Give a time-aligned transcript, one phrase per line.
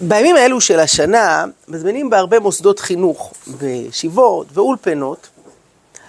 [0.00, 5.28] בימים האלו של השנה מזמינים בהרבה מוסדות חינוך, בישיבות ואולפנות,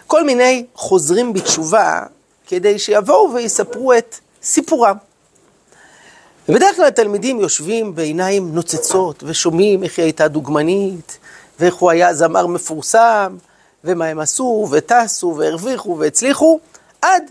[0.07, 2.01] כל מיני חוזרים בתשובה
[2.47, 4.95] כדי שיבואו ויספרו את סיפורם.
[6.49, 11.17] ובדרך כלל התלמידים יושבים בעיניים נוצצות ושומעים איך היא הייתה דוגמנית,
[11.59, 13.37] ואיך הוא היה זמר מפורסם,
[13.83, 16.59] ומה הם עשו, וטסו, והרוויחו, והצליחו,
[17.01, 17.23] עד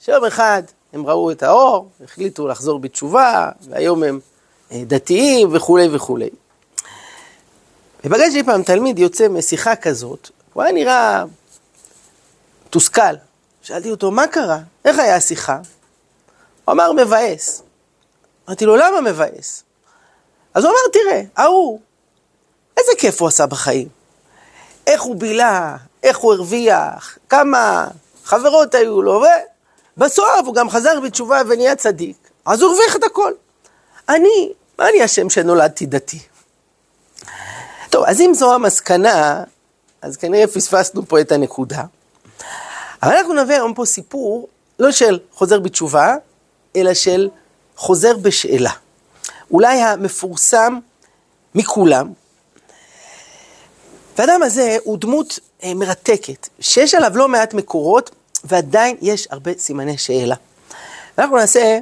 [0.00, 0.62] שיום אחד
[0.96, 4.20] הם ראו את האור, החליטו לחזור בתשובה, והיום הם
[4.72, 6.28] אה, דתיים וכולי וכולי.
[8.04, 11.24] ופגשתי פעם תלמיד יוצא משיחה כזאת, הוא היה נראה
[12.70, 13.14] תוסכל.
[13.62, 14.58] שאלתי אותו, מה קרה?
[14.84, 15.58] איך היה השיחה?
[16.64, 17.62] הוא אמר, מבאס.
[18.48, 19.62] אמרתי לו, למה מבאס?
[20.54, 21.80] אז הוא אמר, תראה, ההוא,
[22.76, 23.88] איזה כיף הוא עשה בחיים.
[24.86, 27.88] איך הוא בילה, איך הוא הרוויח, כמה
[28.24, 29.22] חברות היו לו,
[29.96, 32.16] ובסוף הוא גם חזר בתשובה ונהיה צדיק.
[32.46, 33.32] אז הוא הרוויח את הכל.
[34.08, 36.18] אני, מה אני אשם שנולדתי דתי?
[37.90, 39.44] טוב, אז אם זו המסקנה,
[40.02, 41.82] אז כנראה פספסנו פה את הנקודה.
[43.02, 46.14] אבל אנחנו נביא היום פה סיפור, לא של חוזר בתשובה,
[46.76, 47.28] אלא של
[47.76, 48.70] חוזר בשאלה.
[49.50, 50.78] אולי המפורסם
[51.54, 52.12] מכולם.
[54.18, 58.10] והאדם הזה הוא דמות אה, מרתקת, שיש עליו לא מעט מקורות,
[58.48, 60.34] ועדיין יש הרבה סימני שאלה.
[61.18, 61.78] ואנחנו ננסה,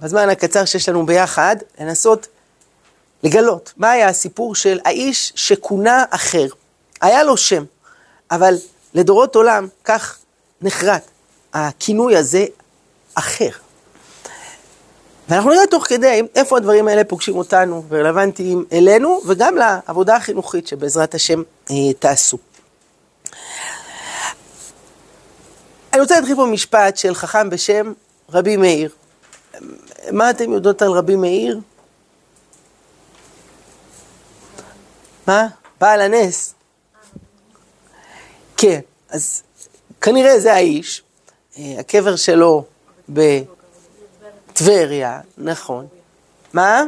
[0.00, 2.26] בזמן הקצר שיש לנו ביחד, לנסות
[3.22, 6.46] לגלות מה היה הסיפור של האיש שכונה אחר.
[7.00, 7.64] היה לו שם,
[8.30, 8.54] אבל
[8.94, 10.18] לדורות עולם כך
[10.62, 11.02] נחרט
[11.52, 12.44] הכינוי הזה
[13.14, 13.50] אחר.
[15.28, 21.14] ואנחנו נראה תוך כדי איפה הדברים האלה פוגשים אותנו ורלוונטיים אלינו וגם לעבודה החינוכית שבעזרת
[21.14, 22.38] השם אה, תעשו.
[25.92, 27.92] אני רוצה להתחיל פה משפט של חכם בשם
[28.30, 28.90] רבי מאיר.
[30.12, 31.60] מה אתם יודעות על רבי מאיר?
[35.26, 35.46] מה?
[35.80, 36.54] בעל הנס.
[38.56, 39.42] כן, אז
[40.00, 41.02] כנראה זה האיש,
[41.58, 42.64] אה, הקבר שלו
[44.48, 45.86] בטבריה, נכון.
[46.52, 46.82] מה?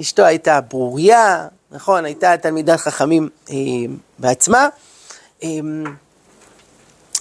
[0.00, 3.54] אשתו הייתה ברוריה, נכון, הייתה תלמידת חכמים אה,
[4.18, 4.68] בעצמה.
[5.42, 5.48] אה,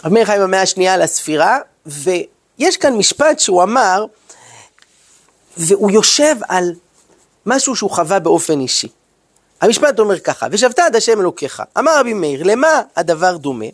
[0.04, 4.06] רבי מאיר חיים במאה השנייה לספירה, ויש כאן משפט שהוא אמר,
[5.58, 6.74] והוא יושב על
[7.46, 8.88] משהו שהוא חווה באופן אישי.
[9.62, 11.64] המשפט אומר ככה, ושבת עד השם אלוקיך.
[11.80, 13.66] אמר רבי מאיר, למה הדבר דומה?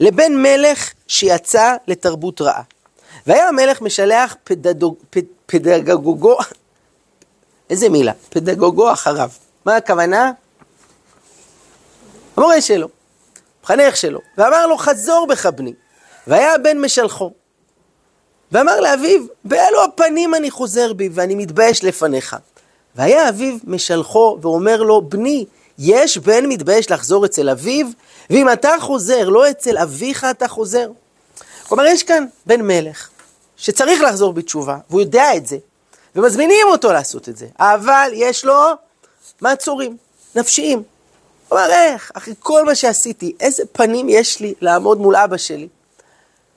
[0.00, 2.62] לבן מלך שיצא לתרבות רעה.
[3.26, 6.36] והיה המלך משלח פדדוג, פד, פדגוגו,
[7.70, 8.12] איזה מילה?
[8.28, 9.30] פדגוגו אחריו.
[9.64, 10.32] מה הכוונה?
[12.36, 12.88] המורה שלו,
[13.70, 15.72] מחנך שלו, ואמר לו חזור בך בני,
[16.26, 17.30] והיה הבן משלחו.
[18.52, 22.36] ואמר לאביו, באלו הפנים אני חוזר בי ואני מתבייש לפניך.
[22.94, 25.44] והיה אביו משלחו ואומר לו, בני,
[25.78, 27.86] יש בן מתבייש לחזור אצל אביו,
[28.30, 30.90] ואם אתה חוזר, לא אצל אביך אתה חוזר.
[31.68, 33.08] כלומר, יש כאן בן מלך
[33.56, 35.56] שצריך לחזור בתשובה, והוא יודע את זה,
[36.16, 38.58] ומזמינים אותו לעשות את זה, אבל יש לו
[39.40, 39.96] מעצורים
[40.34, 40.82] נפשיים.
[41.50, 45.68] הוא אומר, איך, אחרי כל מה שעשיתי, איזה פנים יש לי לעמוד מול אבא שלי?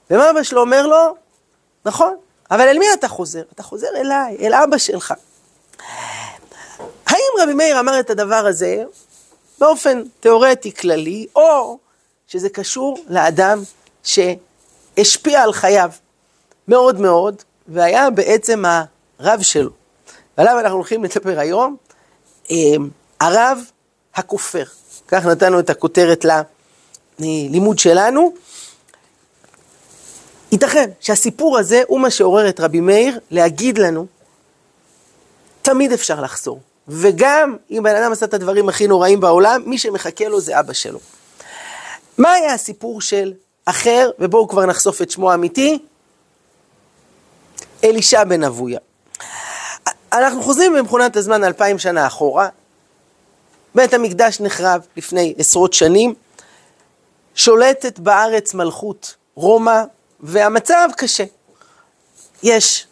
[0.09, 1.15] ומה אבא שלו אומר לו?
[1.85, 2.15] נכון,
[2.51, 3.43] אבל אל מי אתה חוזר?
[3.53, 5.13] אתה חוזר אליי, אל אבא שלך.
[7.07, 8.83] האם רבי מאיר אמר את הדבר הזה
[9.59, 11.77] באופן תיאורטי כללי, או
[12.27, 13.63] שזה קשור לאדם
[14.03, 15.91] שהשפיע על חייו
[16.67, 17.35] מאוד מאוד,
[17.67, 18.63] והיה בעצם
[19.19, 19.69] הרב שלו.
[20.37, 21.75] ועליו אנחנו הולכים לדבר היום,
[22.49, 22.89] אמ,
[23.19, 23.59] הרב
[24.15, 24.63] הכופר.
[25.07, 26.25] כך נתנו את הכותרת
[27.19, 28.33] ללימוד שלנו.
[30.51, 34.05] ייתכן שהסיפור הזה הוא מה שעורר את רבי מאיר להגיד לנו,
[35.61, 36.59] תמיד אפשר לחזור.
[36.87, 40.73] וגם אם בן אדם עשה את הדברים הכי נוראים בעולם, מי שמחכה לו זה אבא
[40.73, 40.99] שלו.
[42.17, 43.33] מה היה הסיפור של
[43.65, 45.79] אחר, ובואו כבר נחשוף את שמו האמיתי?
[47.83, 48.79] אלישע בן אבויה.
[50.13, 52.49] אנחנו חוזרים במכונת הזמן אלפיים שנה אחורה.
[53.75, 56.13] בית המקדש נחרב לפני עשרות שנים.
[57.35, 59.83] שולטת בארץ מלכות רומא,
[60.19, 61.23] והמצב קשה.
[62.43, 62.87] יש,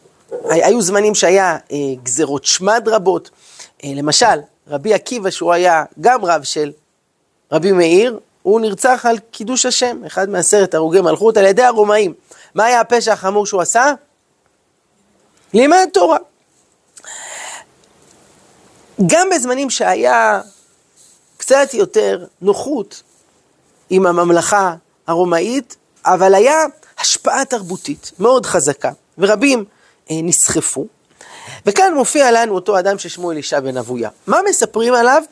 [0.49, 3.29] היו זמנים שהיה אה, גזרות שמד רבות.
[3.83, 6.71] אה, למשל, רבי עקיבא, שהוא היה גם רב של
[7.51, 12.13] רבי מאיר, הוא נרצח על קידוש השם, אחד מעשרת הרוגי מלכות, על ידי הרומאים.
[12.55, 13.93] מה היה הפשע החמור שהוא עשה?
[15.53, 16.17] לימד תורה.
[19.07, 20.41] גם בזמנים שהיה
[21.41, 23.03] קצת יותר נוחות
[23.89, 24.75] עם הממלכה
[25.07, 26.57] הרומאית, אבל היה
[26.99, 29.65] השפעה תרבותית מאוד חזקה, ורבים
[30.11, 30.85] אה, נסחפו.
[31.65, 34.09] וכאן מופיע לנו אותו אדם ששמו אלישע בן אבויה.
[34.27, 35.23] מה מספרים עליו?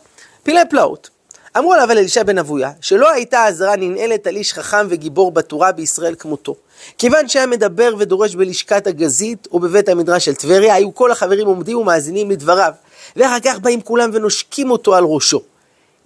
[0.43, 1.09] פילי פלאות.
[1.57, 5.71] אמרו עליו על אלישע בן אבויה, שלא הייתה עזרה ננעלת על איש חכם וגיבור בתורה
[5.71, 6.55] בישראל כמותו.
[6.97, 11.77] כיוון שהיה מדבר ודורש בלשכת הגזית או בבית המדרש של טבריה, היו כל החברים עומדים
[11.77, 12.73] ומאזינים לדבריו.
[13.15, 15.41] ואחר כך באים כולם ונושקים אותו על ראשו.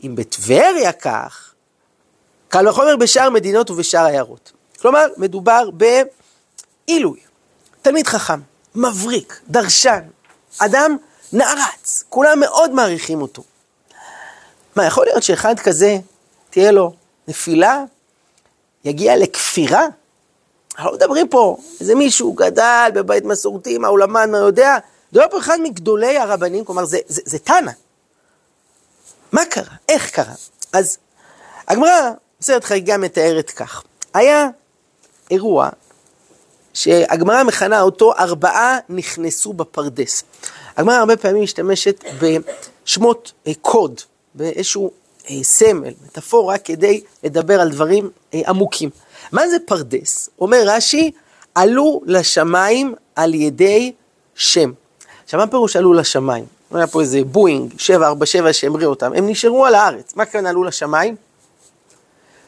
[0.04, 1.54] אם בטבריה כך,
[2.50, 4.52] קל וחומר בשאר מדינות ובשאר עיירות.
[4.82, 5.70] כלומר, מדובר
[6.88, 7.20] בעילוי,
[7.82, 8.40] תלמיד חכם,
[8.76, 10.02] מבריק, דרשן,
[10.60, 10.98] אדם
[11.34, 13.44] נערץ, כולם מאוד מעריכים אותו.
[14.76, 15.98] מה, יכול להיות שאחד כזה,
[16.50, 16.94] תהיה לו
[17.28, 17.84] נפילה,
[18.86, 19.88] יגיע לכפירה?
[20.76, 24.78] אנחנו לא מדברים פה, איזה מישהו גדל בבית מסורתי, מה הוא למד, מה הוא יודע,
[25.12, 27.72] מדובר פה אחד מגדולי הרבנים, כלומר זה, זה, זה תנא.
[29.34, 29.76] מה קרה?
[29.90, 30.34] איך קרה?
[30.74, 30.98] אז
[31.68, 33.84] הגמרא, בסרט חגיגה מתארת כך.
[34.14, 34.48] היה
[35.32, 35.70] אירוע
[36.74, 40.24] שהגמרא מכנה אותו ארבעה נכנסו בפרדס.
[40.78, 44.02] הגמרא הרבה פעמים משתמשת בשמות אה, קוד,
[44.36, 44.92] באיזשהו
[45.30, 48.90] אה, סמל, מטאפורה, כדי לדבר על דברים אה, עמוקים.
[49.32, 50.30] מה זה פרדס?
[50.42, 51.12] אומר רש"י,
[51.56, 53.92] עלו לשמיים על ידי
[54.36, 54.72] שם.
[55.24, 56.46] עכשיו, מה פירוש עלו לשמיים?
[56.78, 60.14] היה פה איזה בואינג 747 שהמריא אותם, הם נשארו על הארץ.
[60.16, 61.16] מה כאן עלו לשמיים?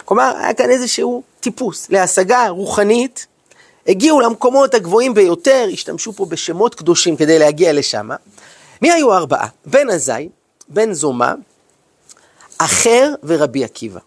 [0.05, 3.27] כלומר, היה כאן איזשהו טיפוס להשגה רוחנית,
[3.87, 8.09] הגיעו למקומות הגבוהים ביותר, השתמשו פה בשמות קדושים כדי להגיע לשם.
[8.81, 9.47] מי היו ארבעה?
[9.65, 10.29] בן עזאי,
[10.67, 11.33] בן זומא,
[12.57, 13.99] אחר ורבי עקיבא.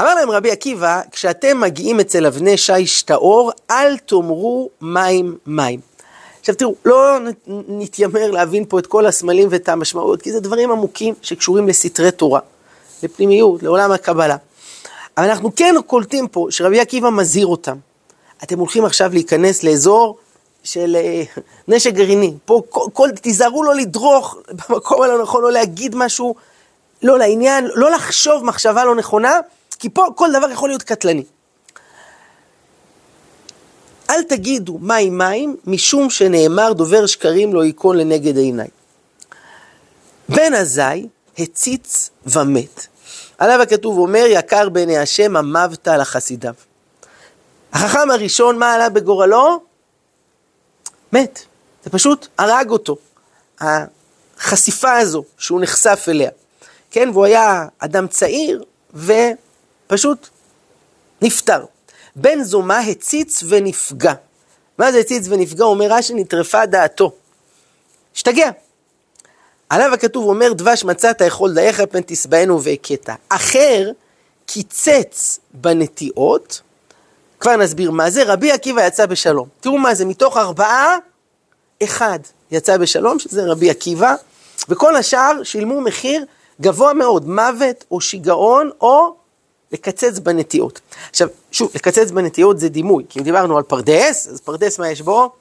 [0.00, 5.93] אמר להם רבי עקיבא, כשאתם מגיעים אצל אבני שיש טהור, אל תאמרו מים מים.
[6.44, 7.18] עכשיו תראו, לא
[7.68, 12.40] נתיימר להבין פה את כל הסמלים ואת המשמעות, כי זה דברים עמוקים שקשורים לסתרי תורה,
[13.02, 14.36] לפנימיות, לעולם הקבלה.
[15.16, 17.76] אבל אנחנו כן קולטים פה שרבי עקיבא מזהיר אותם.
[18.42, 20.16] אתם הולכים עכשיו להיכנס לאזור
[20.64, 21.22] של אה,
[21.68, 22.34] נשק גרעיני.
[22.44, 24.36] פה כל, כל, תיזהרו לא לדרוך
[24.68, 26.34] במקום הלא נכון, לא להגיד משהו
[27.02, 29.40] לא לעניין, לא לחשוב מחשבה לא נכונה,
[29.78, 31.24] כי פה כל דבר יכול להיות קטלני.
[34.10, 38.68] אל תגידו מים מים, משום שנאמר דובר שקרים לא ייכון לנגד עיניי.
[40.28, 41.08] בן עזאי
[41.38, 42.86] הציץ ומת.
[43.38, 46.54] עליו הכתוב אומר, יקר בעיני השם המבת לחסידיו.
[47.72, 49.60] החכם הראשון, מה עלה בגורלו?
[51.12, 51.44] מת.
[51.84, 52.96] זה פשוט הרג אותו.
[53.60, 56.30] החשיפה הזו שהוא נחשף אליה.
[56.90, 58.64] כן, והוא היה אדם צעיר
[58.94, 60.28] ופשוט
[61.22, 61.64] נפטר.
[62.16, 64.12] בן זומא הציץ ונפגע.
[64.78, 65.64] מה זה הציץ ונפגע?
[65.64, 67.12] אומר רש"י נטרפה דעתו.
[68.14, 68.50] השתגע.
[69.68, 73.08] עליו הכתוב אומר דבש מצאת אכול דייך פן תשבענו והכית.
[73.28, 73.90] אחר
[74.46, 76.60] קיצץ בנטיעות,
[77.40, 79.48] כבר נסביר מה זה, רבי עקיבא יצא בשלום.
[79.60, 80.96] תראו מה זה, מתוך ארבעה,
[81.84, 82.18] אחד
[82.50, 84.14] יצא בשלום, שזה רבי עקיבא,
[84.68, 86.24] וכל השאר שילמו מחיר
[86.60, 89.16] גבוה מאוד, מוות או שיגעון או
[89.74, 90.80] לקצץ בנטיעות.
[91.10, 95.00] עכשיו, שוב, לקצץ בנטיעות זה דימוי, כי אם דיברנו על פרדס, אז פרדס מה יש
[95.00, 95.32] בו?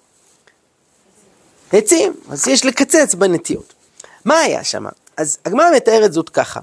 [1.71, 3.73] עצים, אז יש לקצץ בנטיעות.
[4.25, 4.85] מה היה שם?
[5.17, 6.59] אז הגמרא מתארת זאת ככה.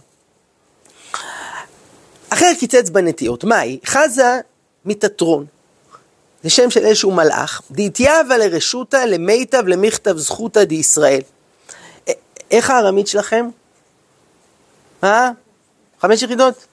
[2.29, 3.79] אחר קיצץ בנטיעות, מה היא?
[3.87, 4.41] חזה
[4.85, 5.47] מתתרון.
[6.43, 7.63] זה שם של איזשהו מלאך.
[7.71, 11.21] דהתייבה לרשותא למיטב למכתב זכותא דישראל.
[12.51, 13.49] איך הארמית שלכם?
[15.03, 15.31] מה?
[16.01, 16.67] חמש יחידות?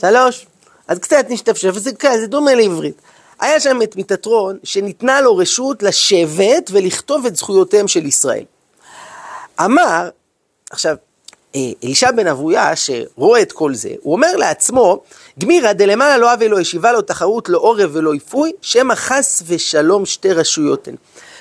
[0.00, 0.46] שלוש?
[0.88, 3.02] אז קצת נשתפשף, זה, זה דומה לעברית.
[3.40, 8.44] היה שם את מיטטרון שניתנה לו רשות לשבת ולכתוב את זכויותיהם של ישראל.
[9.64, 10.08] אמר,
[10.70, 10.96] עכשיו,
[11.54, 15.02] אה, אלישע בן אבויה, שרואה את כל זה, הוא אומר לעצמו,
[15.38, 20.06] גמירא דלמעלה לא אבי לא ישיבה לו תחרות לא עורב ולא יפוי, שמא חס ושלום
[20.06, 20.94] שתי רשויות הן.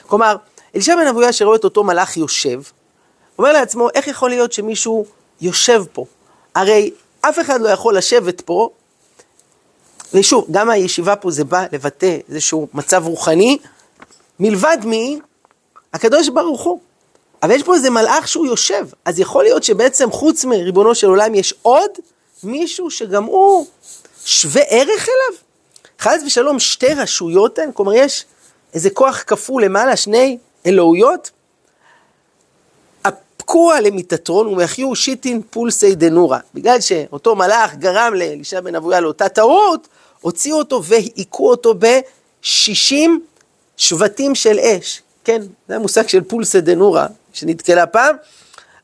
[0.07, 0.35] כלומר,
[0.75, 2.61] אלישע בן אבויה שרואה את אותו מלאך יושב,
[3.39, 5.05] אומר לעצמו, איך יכול להיות שמישהו
[5.41, 6.05] יושב פה?
[6.55, 6.91] הרי
[7.29, 8.69] אף אחד לא יכול לשבת פה,
[10.13, 13.57] ושוב, גם הישיבה פה זה בא לבטא איזשהו מצב רוחני,
[14.39, 15.19] מלבד מי?
[15.93, 16.79] הקדוש ברוך הוא.
[17.43, 21.35] אבל יש פה איזה מלאך שהוא יושב, אז יכול להיות שבעצם חוץ מריבונו של עולם
[21.35, 21.91] יש עוד
[22.43, 23.65] מישהו שגם הוא
[24.25, 25.39] שווה ערך אליו?
[25.99, 28.25] חס ושלום שתי רשויות הן, כלומר יש
[28.73, 31.31] איזה כוח כפול למעלה, שני אלוהויות?
[33.47, 36.39] אפקוע למיטטרון ומחיו שיטין פולסי דנורה.
[36.53, 39.87] בגלל שאותו מלאך גרם לאלישע בן אבויה לאותה טעות,
[40.21, 43.21] הוציאו אותו והיכו אותו בשישים
[43.77, 45.01] שבטים של אש.
[45.23, 48.15] כן, זה המושג של פולסי דנורה, שנתקלה פעם.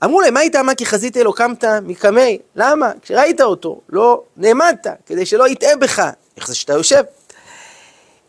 [0.03, 2.39] אמרו להם, מה איתה מה כי חזית אלו קמת מקמי?
[2.55, 2.91] למה?
[3.01, 6.09] כשראית אותו, לא נעמדת, כדי שלא יטעה בך.
[6.37, 7.01] איך זה שאתה יושב?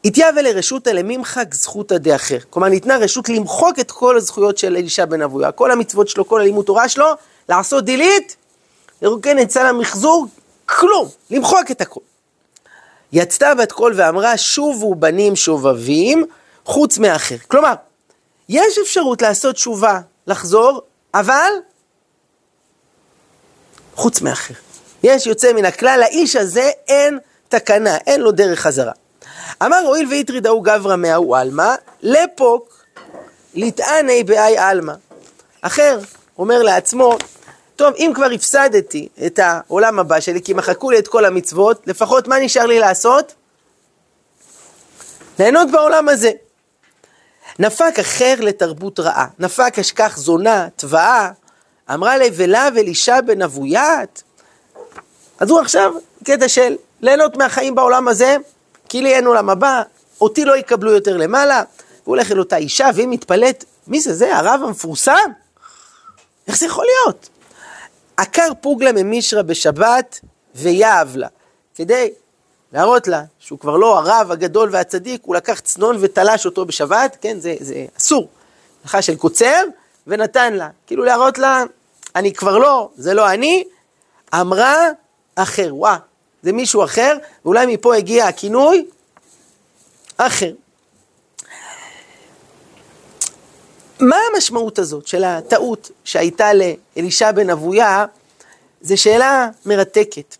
[0.05, 2.39] התייבא לרשותא למימחק זכותא דאחר.
[2.51, 6.41] כלומר, ניתנה רשות למחוק את כל הזכויות של אלישע בן אבויה, כל המצוות שלו, כל
[6.41, 7.07] הלימוד תורה שלו,
[7.49, 8.37] לעשות דילית,
[9.03, 10.27] לרוקן את סל המחזור,
[10.67, 12.01] כלום, למחוק את הכל.
[13.13, 16.25] יצתה בת קול ואמרה, שובו בנים שובבים,
[16.65, 17.37] חוץ מאחר.
[17.49, 17.73] כלומר,
[18.49, 20.83] יש אפשרות לעשות תשובה, לחזור,
[21.15, 21.53] אבל
[23.95, 24.55] חוץ מאחר.
[25.03, 27.19] יש יוצא מן הכלל, לאיש הזה אין
[27.49, 28.93] תקנה, אין לו דרך חזרה.
[29.63, 32.85] אמר הואיל והטריד ההוא גברא מההוא עלמא, לפוק
[33.55, 34.93] לטעני באי עלמא.
[35.63, 35.99] אחר
[36.39, 37.19] אומר לעצמו,
[37.77, 42.29] טוב, אם כבר הפסדתי את העולם הבא שלי, כי מחקו לי את כל המצוות, לפחות
[42.29, 43.35] מה נשאר לי לעשות?
[45.39, 46.31] ליהנות בעולם הזה.
[47.59, 51.31] נפק אחר לתרבות רעה, נפק אשכח זונה, תבעה,
[51.95, 52.17] אמרה
[52.77, 54.23] אלישע בן אבוית.
[55.41, 58.37] אז הוא עכשיו קטע של ליהנות מהחיים בעולם הזה,
[58.95, 59.83] כי לי אין עולם הבא,
[60.21, 61.59] אותי לא יקבלו יותר למעלה.
[61.59, 65.31] הוא הולך אל אותה אישה והיא מתפלאת, מי זה זה, הרב המפורסם?
[66.49, 67.29] איך זה יכול להיות?
[68.17, 70.21] עקר פוגלה ממישרא בשבת
[70.55, 71.29] ויעב לה,
[71.75, 72.11] כדי
[72.73, 77.41] להראות לה שהוא כבר לא הרב הגדול והצדיק, הוא לקח צנון ותלש אותו בשבת, כן,
[77.41, 78.29] זה, זה אסור,
[78.85, 79.63] הלכה של קוצר,
[80.07, 81.63] ונתן לה, כאילו להראות לה,
[82.17, 83.65] אני כבר לא, זה לא אני,
[84.35, 84.89] אמרה
[85.35, 85.97] אחר, וואה,
[86.45, 88.87] זה מישהו אחר, ואולי מפה הגיע הכינוי
[90.17, 90.53] אחר.
[94.01, 98.07] מה המשמעות הזאת של הטעות שהייתה לאלישע בן אבויה?
[98.81, 100.37] זו שאלה מרתקת.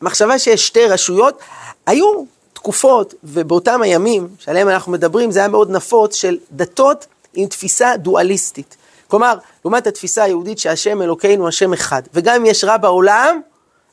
[0.00, 1.40] המחשבה שיש שתי רשויות,
[1.86, 7.96] היו תקופות, ובאותם הימים שעליהם אנחנו מדברים, זה היה מאוד נפוץ, של דתות עם תפיסה
[7.96, 8.76] דואליסטית.
[9.08, 13.40] כלומר, לעומת התפיסה היהודית שהשם אלוקינו השם אחד, וגם אם יש רע בעולם,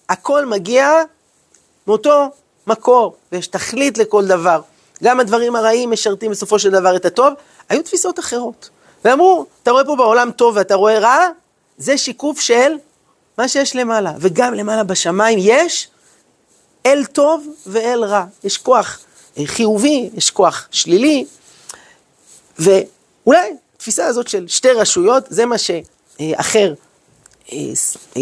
[0.09, 1.03] הכל מגיע
[1.87, 2.29] מאותו
[2.67, 4.61] מקור, ויש תכלית לכל דבר.
[5.03, 7.33] גם הדברים הרעים משרתים בסופו של דבר את הטוב,
[7.69, 8.69] היו תפיסות אחרות.
[9.05, 11.27] ואמרו, אתה רואה פה בעולם טוב ואתה רואה רע,
[11.77, 12.71] זה שיקוף של
[13.37, 14.11] מה שיש למעלה.
[14.19, 15.87] וגם למעלה בשמיים יש
[16.85, 18.25] אל טוב ואל רע.
[18.43, 18.99] יש כוח
[19.45, 21.25] חיובי, יש כוח שלילי,
[22.59, 26.73] ואולי התפיסה הזאת של שתי רשויות, זה מה שאחר
[27.51, 27.57] אה,
[28.17, 28.21] אה,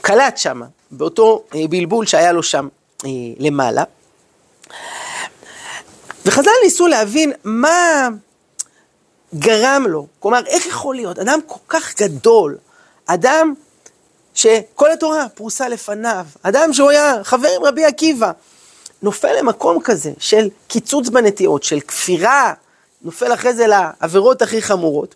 [0.00, 2.68] קלט שם, באותו אה, בלבול שהיה לו שם
[3.38, 3.84] למעלה.
[6.26, 8.08] וחז"ל ניסו להבין מה
[9.34, 12.56] גרם לו, כלומר, איך יכול להיות, אדם כל כך גדול,
[13.06, 13.54] אדם
[14.34, 18.32] שכל התורה פרוסה לפניו, אדם שהוא היה חבר עם רבי עקיבא,
[19.02, 22.52] נופל למקום כזה של קיצוץ בנטיעות, של כפירה,
[23.02, 25.14] נופל אחרי זה לעבירות הכי חמורות.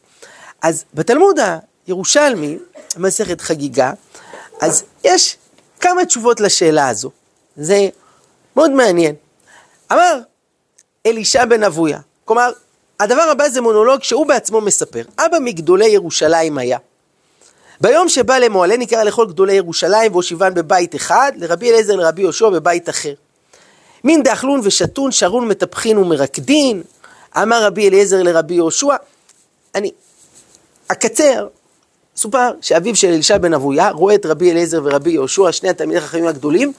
[0.62, 1.38] אז בתלמוד
[1.86, 2.58] הירושלמי,
[2.96, 3.92] מסכת חגיגה,
[4.60, 5.36] אז יש
[5.80, 7.10] כמה תשובות לשאלה הזו.
[7.58, 7.88] זה
[8.56, 9.14] מאוד מעניין.
[9.92, 10.20] אמר
[11.06, 12.52] אלישע בן אבויה, כלומר,
[13.00, 15.02] הדבר הבא זה מונולוג שהוא בעצמו מספר.
[15.18, 16.78] אבא מגדולי ירושלים היה.
[17.80, 22.88] ביום שבא למועלה נקרא לכל גדולי ירושלים והושיבן בבית אחד, לרבי אליעזר לרבי יהושע בבית
[22.88, 23.14] אחר.
[24.04, 26.82] מין דאכלון ושתון, שרון מטפחין ומרקדין,
[27.36, 28.96] אמר רבי אליעזר לרבי יהושע.
[29.74, 29.90] אני
[30.88, 31.48] אקצר,
[32.16, 36.26] סופר שאביו של אלישע בן אבויה רואה את רבי אליעזר ורבי יהושע, שני התלמידי החכמים
[36.26, 36.72] הגדולים,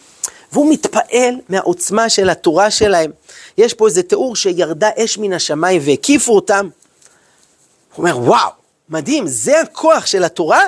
[0.52, 3.12] והוא מתפעל מהעוצמה של התורה שלהם.
[3.58, 6.70] יש פה איזה תיאור שירדה אש מן השמיים והקיפו אותם.
[7.96, 8.50] הוא אומר, וואו,
[8.90, 10.64] מדהים, זה הכוח של התורה?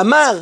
[0.00, 0.40] אמר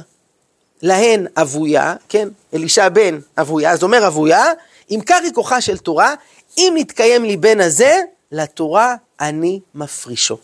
[0.82, 4.44] להן אבויה, כן, אלישע בן אבויה, אז אומר אבויה,
[4.90, 6.14] אם כך היא כוחה של תורה,
[6.58, 8.00] אם נתקיים לי בן הזה,
[8.32, 10.36] לתורה אני מפרישו.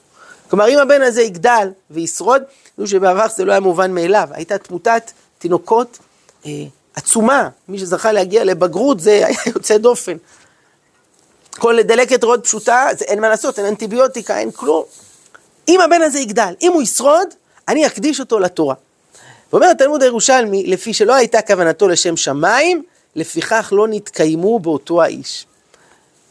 [0.51, 2.43] כלומר, אם הבן הזה יגדל וישרוד,
[2.77, 5.99] תראו שבעבר זה לא היה מובן מאליו, הייתה תמותת תינוקות
[6.47, 6.51] אה,
[6.97, 10.17] עצומה, מי שזכה להגיע לבגרות זה היה יוצא דופן.
[11.59, 14.85] כל דלקת רוד פשוטה, זה, אין מה לעשות, אין אנטיביוטיקה, אין כלום.
[15.69, 17.29] אם הבן הזה יגדל, אם הוא ישרוד,
[17.69, 18.75] אני אקדיש אותו לתורה.
[19.53, 22.83] ואומר התלמוד הירושלמי, לפי שלא הייתה כוונתו לשם שמיים,
[23.17, 25.47] לפיכך לא נתקיימו באותו האיש.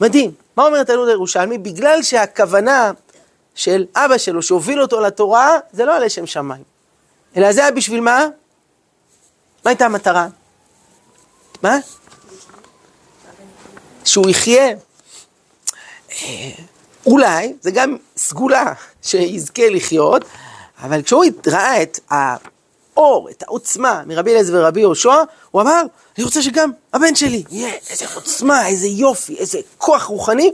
[0.01, 0.31] מדהים.
[0.57, 1.57] מה אומר התלמוד הירושלמי?
[1.57, 2.91] בגלל שהכוונה
[3.55, 6.63] של אבא שלו שהוביל אותו לתורה, זה לא היה לשם שמיים.
[7.37, 8.27] אלא זה היה בשביל מה?
[9.65, 10.27] מה הייתה המטרה?
[11.65, 11.77] מה?
[14.03, 14.67] שהוא יחיה.
[16.11, 16.51] אה,
[17.05, 20.25] אולי, זה גם סגולה שיזכה לחיות,
[20.79, 25.81] אבל כשהוא ראה את האור, את העוצמה מרבי אליעזר ורבי יהושע, הוא אמר,
[26.17, 30.51] אני רוצה שגם הבן שלי יהיה איזה עוצמה, איזה יופי, איזה כוח רוחני.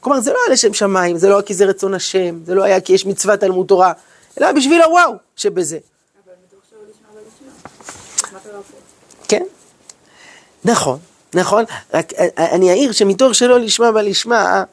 [0.00, 2.62] כלומר, זה לא היה לשם שמיים, זה לא היה כי זה רצון השם, זה לא
[2.62, 3.92] היה כי יש מצוות תלמוד תורה,
[4.40, 5.78] אלא בשביל הוואו שבזה.
[9.28, 9.42] כן,
[10.64, 10.98] נכון.
[11.34, 11.64] נכון?
[11.94, 14.64] רק אני אעיר שמתוך שלא לשמה בלשמה,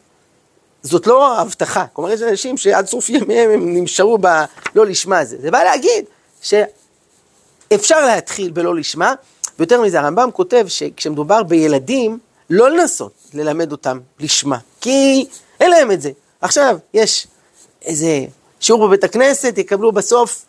[0.83, 1.85] זאת לא הבטחה.
[1.93, 5.37] כלומר, יש אנשים שעד סוף ימיהם הם נשארו בלא לשמה הזה.
[5.41, 6.05] זה בא להגיד
[6.41, 9.13] שאפשר להתחיל בלא לשמה,
[9.59, 15.25] ויותר מזה, הרמב"ם כותב שכשמדובר בילדים, לא לנסות ללמד אותם לשמה, כי
[15.59, 16.11] אין להם את זה.
[16.41, 17.27] עכשיו, יש
[17.81, 18.25] איזה
[18.59, 20.45] שיעור בבית הכנסת, יקבלו בסוף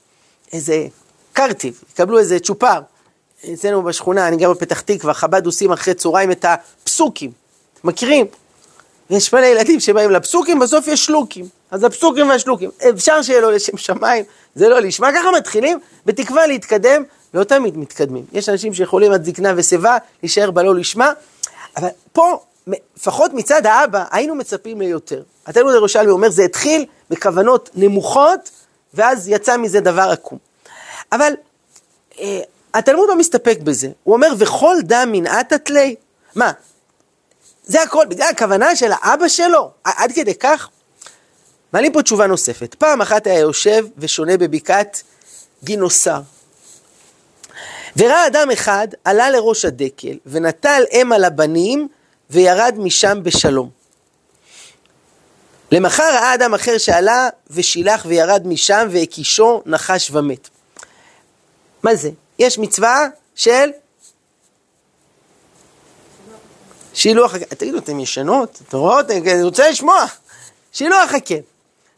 [0.53, 0.87] איזה
[1.33, 2.81] קרטיב, יקבלו איזה צ'ופר.
[3.53, 7.31] אצלנו בשכונה, אני גר בפתח תקווה, חב"ד עושים אחרי צהריים את הפסוקים.
[7.85, 8.27] מכירים?
[9.11, 11.49] יש מלא ילדים שבאים לפסוקים, בסוף יש שלוקים.
[11.71, 14.25] אז הפסוקים והשלוקים, אפשר שיהיה לו לשם שמיים,
[14.55, 17.03] זה לא לשמה, ככה מתחילים, בתקווה להתקדם,
[17.35, 18.25] לא תמיד מתקדמים.
[18.33, 21.13] יש אנשים שיכולים עד זקנה ושיבה להישאר בלא לשמה,
[21.77, 25.23] אבל פה, לפחות מצד האבא, היינו מצפים ליותר.
[25.47, 28.51] התלמוד הירושלמי אומר, זה התחיל בכוונות נמוכות,
[28.95, 30.39] ואז יצא מזה דבר עקום.
[31.13, 31.33] אבל
[32.21, 32.41] אה,
[32.79, 35.95] התלמוד לא מסתפק בזה, הוא אומר, וכל דם מנעתה תלי.
[36.35, 36.53] מה,
[37.65, 40.69] זה הכל, בגלל הכוונה של האבא שלו, עד כדי כך?
[41.73, 42.75] מעלים פה תשובה נוספת.
[42.75, 45.03] פעם אחת היה יושב ושונה בבקעת
[45.65, 46.21] גינוסר.
[47.97, 51.89] וראה אדם אחד, עלה לראש הדקל, ונטל אם על הבנים,
[52.31, 53.71] וירד משם בשלום.
[55.73, 60.49] למחר ראה אדם אחר שעלה, ושילח וירד משם, והקישו נחש ומת.
[61.83, 62.11] מה זה?
[62.39, 63.71] יש מצווה של
[66.95, 67.45] שילוח הקן.
[67.45, 68.61] תגידו, אתם ישנות?
[68.69, 69.11] אתם רואות?
[69.11, 70.05] אני רוצה לשמוע.
[70.73, 71.41] שילוח הקן.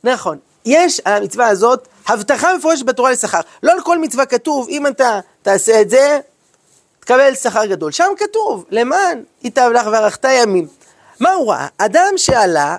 [0.04, 0.38] נכון.
[0.64, 3.40] יש על המצווה הזאת הבטחה מפורשת בתורה לשכר.
[3.62, 6.20] לא על כל מצווה כתוב, אם אתה תעשה את זה,
[7.00, 7.92] תקבל שכר גדול.
[7.92, 10.68] שם כתוב, למען ייטב לך וערכת ימים.
[11.20, 11.66] מה הוא ראה?
[11.78, 12.76] אדם שעלה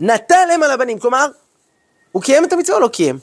[0.00, 0.98] ונטל אם על הבנים.
[0.98, 1.26] כלומר,
[2.12, 3.18] הוא קיים את המצווה או לא קיים?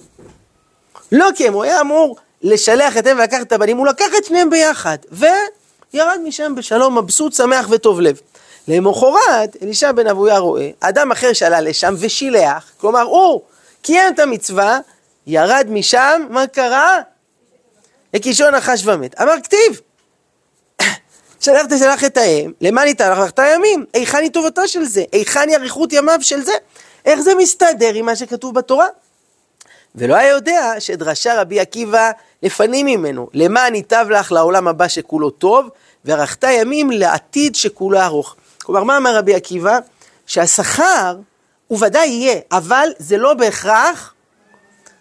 [1.11, 4.49] לא קיים, הוא היה אמור לשלח את הם ולקחת את הבנים, הוא לקח את שניהם
[4.49, 8.19] ביחד, וירד משם בשלום, מבסוט, שמח וטוב לב.
[8.67, 13.41] למחרת, אלישע בן אבויה רואה, אדם אחר שעלה לשם ושילח, כלומר הוא
[13.81, 14.79] קיים את המצווה,
[15.27, 17.01] ירד משם, מה קרה?
[18.13, 19.21] לקישון נחש ומת.
[19.21, 19.81] אמר כתיב,
[21.41, 23.85] שלח תשלח את האם, למה ניתן לך את הימים?
[23.93, 25.03] היכן היא טובתו של זה?
[25.11, 26.53] היכן היא אריכות ימיו של זה?
[27.05, 28.87] איך זה מסתדר עם מה שכתוב בתורה?
[29.95, 32.11] ולא היה יודע שדרשה רבי עקיבא
[32.43, 35.69] לפנים ממנו, למען ייטב לך לעולם הבא שכולו טוב,
[36.05, 38.35] וערכת ימים לעתיד שכולו ארוך.
[38.63, 39.79] כלומר, מה אמר רבי עקיבא?
[40.27, 41.17] שהשכר
[41.67, 44.13] הוא ודאי יהיה, אבל זה לא בהכרח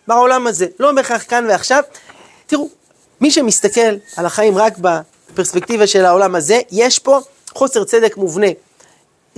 [0.08, 1.82] בעולם הזה, לא בהכרח כאן ועכשיו.
[2.46, 2.68] תראו,
[3.20, 7.18] מי שמסתכל על החיים רק בפרספקטיבה של העולם הזה, יש פה
[7.54, 8.46] חוסר צדק מובנה.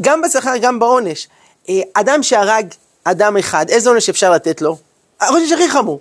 [0.01, 1.29] גם בשכר, גם בעונש.
[1.69, 2.67] אה, אדם שהרג
[3.05, 4.77] אדם אחד, איזה עונש אפשר לתת לו?
[5.21, 6.01] העונש הכי חמור.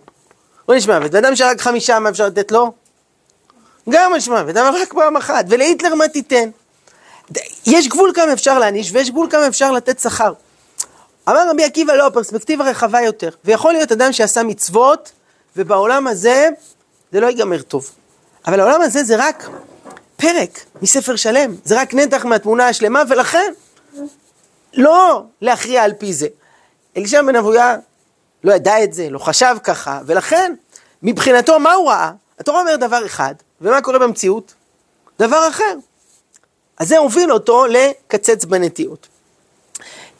[0.65, 1.13] עונש מוות.
[1.13, 2.71] ואדם שהרג חמישה, מה אפשר לתת לו?
[3.89, 5.45] גם עונש מוות, אבל רק פעם אחת.
[5.49, 6.49] ולהיטלר מה תיתן?
[7.65, 10.33] יש גבול כמה אפשר להעניש, ויש גבול כמה אפשר לתת שכר.
[11.29, 13.29] אמר רבי עקיבא, לא, פרספקטיבה רחבה יותר.
[13.45, 15.11] ויכול להיות אדם שעשה מצוות,
[15.55, 16.49] ובעולם הזה
[17.11, 17.89] זה לא ייגמר טוב.
[18.47, 19.49] אבל העולם הזה זה רק
[20.17, 23.51] פרק מספר שלם, זה רק נתח מהתמונה השלמה, ולכן
[24.73, 26.27] לא להכריע על פי זה.
[26.97, 27.75] אלישע בן אבויה
[28.43, 30.53] לא ידע את זה, לא חשב ככה, ולכן
[31.03, 32.11] מבחינתו מה הוא ראה?
[32.39, 34.53] התורה אומר דבר אחד, ומה קורה במציאות?
[35.19, 35.73] דבר אחר.
[36.77, 39.07] אז זה הוביל אותו לקצץ בנטיות.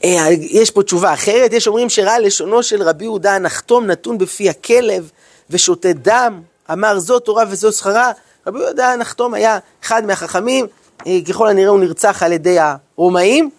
[0.04, 4.50] אה, יש פה תשובה אחרת, יש אומרים שראה לשונו של רבי יהודה הנחתום נתון בפי
[4.50, 5.12] הכלב
[5.50, 8.12] ושותה דם, אמר זו תורה וזו שכרה.
[8.48, 10.68] רבי יהודה הנחתום היה אחד מהחכמים,
[11.08, 13.50] אה, ככל הנראה הוא נרצח על ידי הרומאים,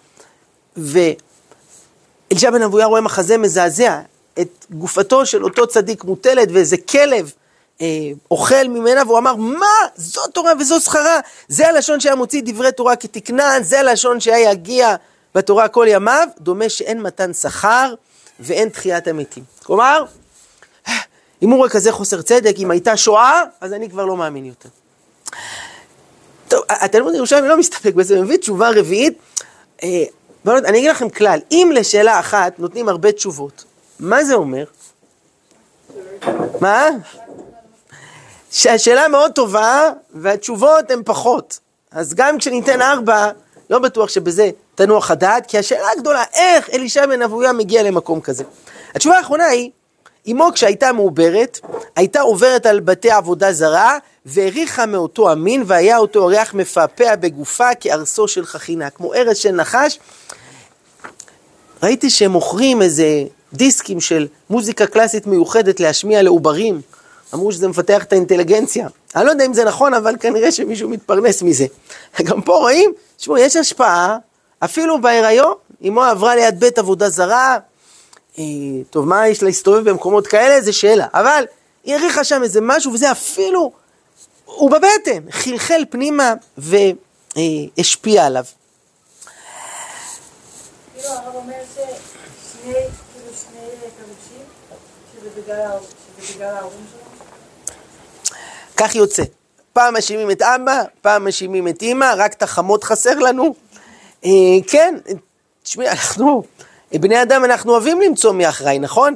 [0.77, 4.01] ואלישע בן אבויה רואה מחזה מזעזע,
[4.40, 7.33] את גופתו של אותו צדיק מוטלת ואיזה כלב
[7.81, 7.87] אה,
[8.31, 9.66] אוכל ממנה, והוא אמר, מה?
[9.97, 11.21] זו תורה וזו שכרה.
[11.49, 14.97] זה הלשון שהיה מוציא דברי תורה כתקנן, זה הלשון שהיה יגיע
[15.35, 17.95] בתורה כל ימיו, דומה שאין מתן שכר
[18.40, 19.45] ואין תחיית המתים.
[19.64, 20.05] כלומר,
[21.43, 24.69] אם הוא רואה כזה חוסר צדק, אם הייתה שואה, אז אני כבר לא מאמין יותר.
[26.49, 29.19] טוב, התלמוד ירושלים לא מסתפק בזה, מביא תשובה רביעית.
[29.83, 30.05] אה,
[30.47, 33.64] אני אגיד לכם כלל, אם לשאלה אחת נותנים הרבה תשובות,
[34.00, 34.64] מה זה אומר?
[36.60, 36.88] מה?
[38.50, 41.58] שהשאלה מאוד טובה והתשובות הן פחות.
[41.90, 43.30] אז גם כשניתן ארבע,
[43.70, 48.44] לא בטוח שבזה תנוח הדעת, כי השאלה הגדולה, איך אלישע בן אבויה מגיע למקום כזה?
[48.94, 49.70] התשובה האחרונה היא,
[50.30, 51.60] אמו כשהייתה מעוברת,
[51.96, 58.28] הייתה עוברת על בתי עבודה זרה, והריחה מאותו המין, והיה אותו אורח מפעפע בגופה כארסו
[58.28, 59.98] של חכינה, כמו ארץ של נחש.
[61.82, 66.80] ראיתי שהם מוכרים איזה דיסקים של מוזיקה קלאסית מיוחדת להשמיע לעוברים,
[67.34, 68.88] אמרו שזה מפתח את האינטליגנציה.
[69.16, 71.66] אני לא יודע אם זה נכון, אבל כנראה שמישהו מתפרנס מזה.
[72.26, 74.16] גם פה רואים, תשמעו, יש השפעה,
[74.58, 75.54] אפילו בהיריון,
[75.88, 77.58] אמו עברה ליד בית עבודה זרה,
[78.38, 78.44] אה,
[78.90, 80.60] טוב, מה יש להסתובב במקומות כאלה?
[80.60, 81.06] זה שאלה.
[81.14, 81.44] אבל
[81.84, 83.72] היא העריכה שם איזה משהו, וזה אפילו,
[84.44, 88.44] הוא בבטן, חלחל פנימה והשפיע עליו.
[90.94, 94.44] כאילו הרב אומר ששני, כאילו שני פירושים,
[95.12, 95.39] שזה
[98.76, 99.22] כך יוצא.
[99.72, 103.54] פעם מאשימים את אבא, פעם מאשימים את אימא, רק את החמות חסר לנו.
[104.24, 104.30] אה,
[104.66, 104.94] כן,
[105.62, 106.42] תשמעי, אנחנו,
[106.92, 109.14] בני אדם, אנחנו אוהבים למצוא מי אחראי, נכון?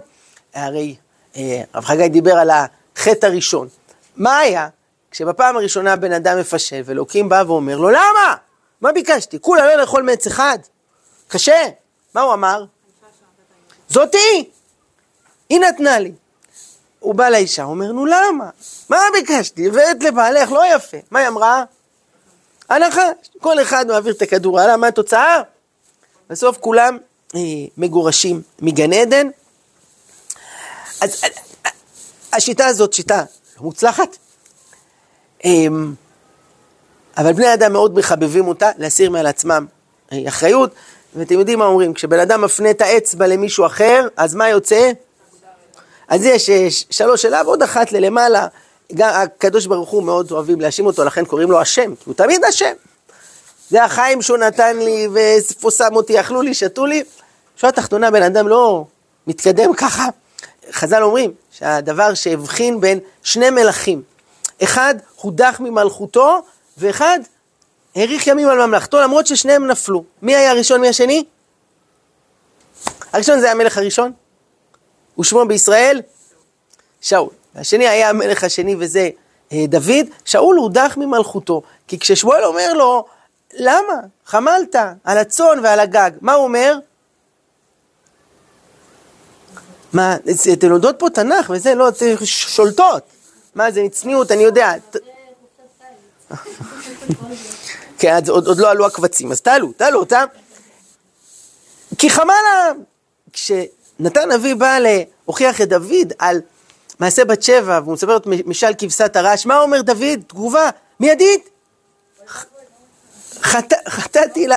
[0.55, 0.97] הרי
[1.37, 3.69] אה, רב חגי דיבר על החטא הראשון.
[4.17, 4.69] מה היה?
[5.11, 8.35] כשבפעם הראשונה בן אדם מפשל, ואלוקים בא ואומר לו, למה?
[8.81, 9.39] מה ביקשתי?
[9.41, 10.59] כולה לא לאכול מעץ אחד.
[11.29, 11.69] קשה.
[12.15, 12.65] מה הוא אמר?
[13.89, 14.51] זאתי!
[15.49, 16.13] היא נתנה לי.
[17.05, 18.51] הוא בא לאישה, הוא אומר, נו למה?
[18.89, 19.67] מה ביקשתי?
[19.67, 20.97] הבאת לבעלך, לא יפה.
[21.11, 21.65] מה היא אמרה?
[22.69, 23.03] הנחה.
[23.41, 25.43] כל אחד מעביר את הכדור הלאה, מה התוצאה?
[26.31, 26.99] בסוף כולם
[27.35, 27.41] אה,
[27.77, 29.29] מגורשים מגן עדן.
[31.01, 31.29] אז אה,
[32.33, 33.25] השיטה הזאת שיטה
[33.57, 34.17] לא מוצלחת,
[35.45, 35.67] אה,
[37.17, 39.67] אבל בני אדם מאוד מחבבים אותה, להסיר מעל עצמם
[40.13, 40.75] אה, אחריות,
[41.15, 44.93] ואתם יודעים מה אומרים, כשבן אדם מפנה את האצבע למישהו אחר, אז מה יוצא?
[46.09, 46.51] אז יש
[46.91, 48.47] שלוש אליו, עוד אחת ללמעלה.
[48.95, 52.45] גם הקדוש ברוך הוא מאוד אוהבים להאשים אותו, לכן קוראים לו השם, כי הוא תמיד
[52.45, 52.73] השם.
[53.71, 57.05] זה החיים שהוא נתן לי, ואיפה שם אותי, אכלו לי, שתו לי.
[57.57, 58.85] בשורה התחתונה, בן אדם לא
[59.27, 60.07] מתקדם ככה.
[60.73, 64.03] חז"ל אומרים שהדבר שהבחין בין שני מלכים,
[64.63, 66.43] אחד הודח ממלכותו,
[66.79, 67.19] ואחד
[67.97, 70.05] האריך ימים על ממלכתו, למרות ששניהם נפלו.
[70.23, 71.25] מי היה הראשון, מי השני?
[73.13, 74.13] הראשון זה המלך הראשון,
[75.19, 76.03] ושמו בישראל
[77.01, 77.31] שאול.
[77.55, 79.11] השני היה המלך השני וזה
[79.53, 83.05] אה, דוד, שאול הודח ממלכותו, כי כששמואל אומר לו,
[83.55, 83.95] למה?
[84.27, 86.79] חמלת על הצאן ועל הגג, מה הוא אומר?
[89.93, 90.17] מה,
[90.53, 93.03] אתן יודעות פה תנ"ך וזה, לא, אתן שולטות.
[93.55, 94.73] מה זה, צניעות, אני יודע.
[97.99, 100.25] כן, עוד, עוד לא עלו הקבצים, אז תעלו, תעלו אותם.
[101.99, 102.77] כי חמל העם.
[103.99, 106.41] כשנתן אבי בא להוכיח את דוד על
[107.01, 110.21] מעשה בת שבע, והוא מספר את משל כבשת הרש, מה אומר דוד?
[110.27, 111.49] תגובה מיידית.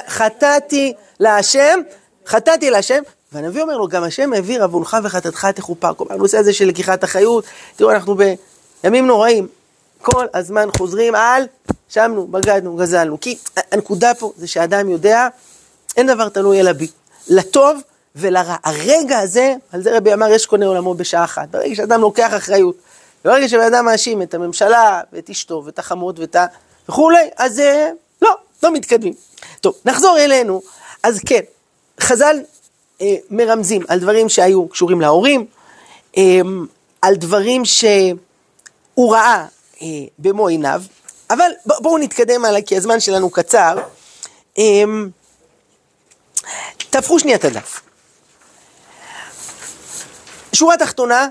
[0.08, 1.80] חטאתי להשם,
[2.26, 5.94] חטאתי להשם, והנביא אומר לו, גם השם העביר עוונך וחטאתך תכופר.
[5.94, 7.46] כלומר, הנושא הזה של לקיחת אחריות,
[7.76, 8.16] תראו, אנחנו
[8.84, 9.48] בימים נוראים,
[10.02, 11.44] כל הזמן חוזרים על
[11.90, 13.20] שמנו, בגדנו, גזלנו.
[13.20, 13.38] כי
[13.72, 15.28] הנקודה פה זה שאדם יודע,
[15.98, 16.88] אין דבר תלוי אלא בי.
[17.28, 17.82] לטוב
[18.18, 18.56] ולרע.
[18.64, 21.50] הרגע הזה, על זה רבי אמר, יש קונה עולמו בשעה אחת.
[21.50, 22.76] ברגע שאדם לוקח אחריות,
[23.26, 26.46] ברגע שבן אדם מאשים את הממשלה, ואת אשתו, ואת החמות, ואת ה...
[26.90, 27.90] וכולי, אז אה,
[28.22, 29.14] לא, לא מתקדמים.
[29.62, 30.62] טוב, נחזור אלינו.
[31.04, 31.42] אז כן,
[32.00, 32.40] חז"ל
[33.02, 35.46] אה, מרמזים על דברים שהיו קשורים להורים,
[36.18, 36.42] אה,
[37.02, 39.46] על דברים שהוא ראה
[39.82, 39.88] אה,
[40.20, 40.82] במו עיניו,
[41.30, 43.78] אבל בואו נתקדם הלאה כי הזמן שלנו קצר.
[44.58, 44.84] אה,
[46.90, 47.87] תהפכו שנייה את הדף.
[50.58, 51.28] שורה תחתונה,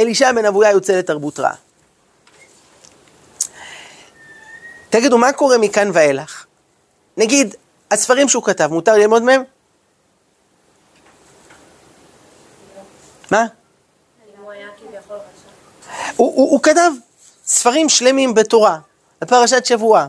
[0.00, 1.54] אלישע בן אבויה יוצא לתרבות רעה.
[4.90, 6.46] תגידו, מה קורה מכאן ואילך?
[7.16, 7.54] נגיד,
[7.90, 9.42] הספרים שהוא כתב, מותר ללמוד מהם?
[13.30, 13.46] מה?
[16.16, 16.90] הוא, הוא, הוא כתב
[17.44, 18.78] ספרים שלמים בתורה,
[19.20, 20.06] על פרשת שבוע,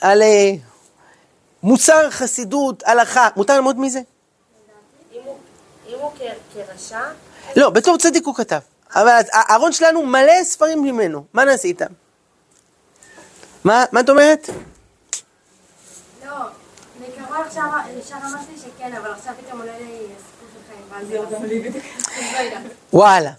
[0.00, 0.58] על uh,
[1.62, 4.00] מוצר חסידות, הלכה, מותר ללמוד מזה?
[5.12, 6.12] אם הוא
[6.54, 7.00] כרשע?
[7.56, 8.58] לא, בתור צדיק הוא כתב.
[8.94, 11.86] אבל הארון שלנו מלא ספרים ממנו, מה נעשה איתם?
[13.64, 14.50] מה, מה את אומרת?
[16.26, 16.32] לא,
[17.00, 17.64] בעיקרון עכשיו
[18.22, 20.06] אמרתי שכן, אבל עכשיו פתאום עולה לי
[22.92, 23.30] וואלה.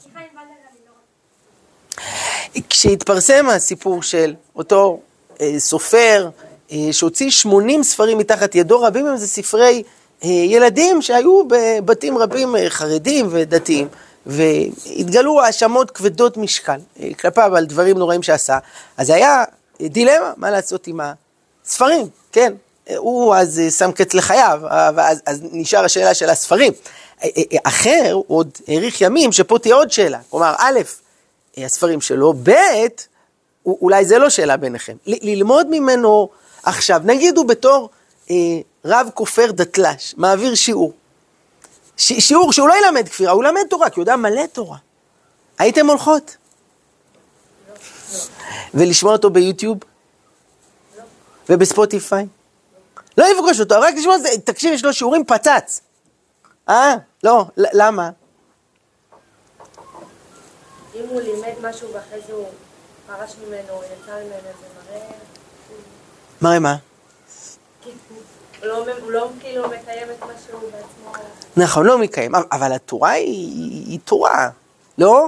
[2.70, 5.00] כשהתפרסם הסיפור של אותו
[5.42, 6.30] אה, סופר
[6.72, 9.84] אה, שהוציא 80 ספרים מתחת ידו, רבים מהם זה ספרי
[10.24, 13.88] ילדים שהיו בבתים רבים אה, חרדים ודתיים,
[14.26, 18.58] והתגלו האשמות כבדות משקל אה, כלפיו על דברים נוראים שעשה,
[18.98, 19.44] אז היה
[19.82, 21.00] דילמה מה לעשות עם
[21.64, 22.54] הספרים, כן?
[22.98, 24.62] הוא אז אה, שם קץ לחייו,
[24.98, 26.74] אז, אז נשאר השאלה של הספרים.
[27.64, 30.20] אחר עוד האריך ימים, שפה תהיה עוד שאלה.
[30.30, 30.80] כלומר, א',
[31.58, 32.52] הספרים שלו, ב',
[33.66, 34.96] אולי זה לא שאלה ביניכם.
[35.06, 36.30] ללמוד ממנו
[36.64, 37.90] עכשיו, נגיד הוא בתור
[38.32, 38.36] אה,
[38.86, 40.94] רב כופר דתל"ש, מעביר שיעור.
[41.98, 44.78] ש, שיעור שהוא לא ילמד כפירה, הוא ילמד תורה, כי הוא יודע מלא תורה.
[45.60, 46.38] הייתם הולכות?
[48.74, 49.78] ולשמוע אותו ביוטיוב?
[51.50, 52.28] ובספוטיפיי?
[53.18, 54.16] לא לפגוש אותו, רק לשמוע,
[54.46, 55.82] תקשיב, יש לו שיעורים פצץ.
[56.70, 56.96] אה?
[57.24, 58.10] לא, למה?
[60.96, 62.48] אם הוא לימד משהו ואחרי זה הוא
[63.08, 65.08] פרש ממנו, יצא ממנו, זה מראה...
[66.42, 66.76] מראה מה?
[68.62, 71.26] הוא לא, לא כאילו מקיים את מה שהוא בעצמו...
[71.58, 74.50] נכון, לא מקיים, אבל התורה היא, היא תורה,
[74.98, 75.28] לא?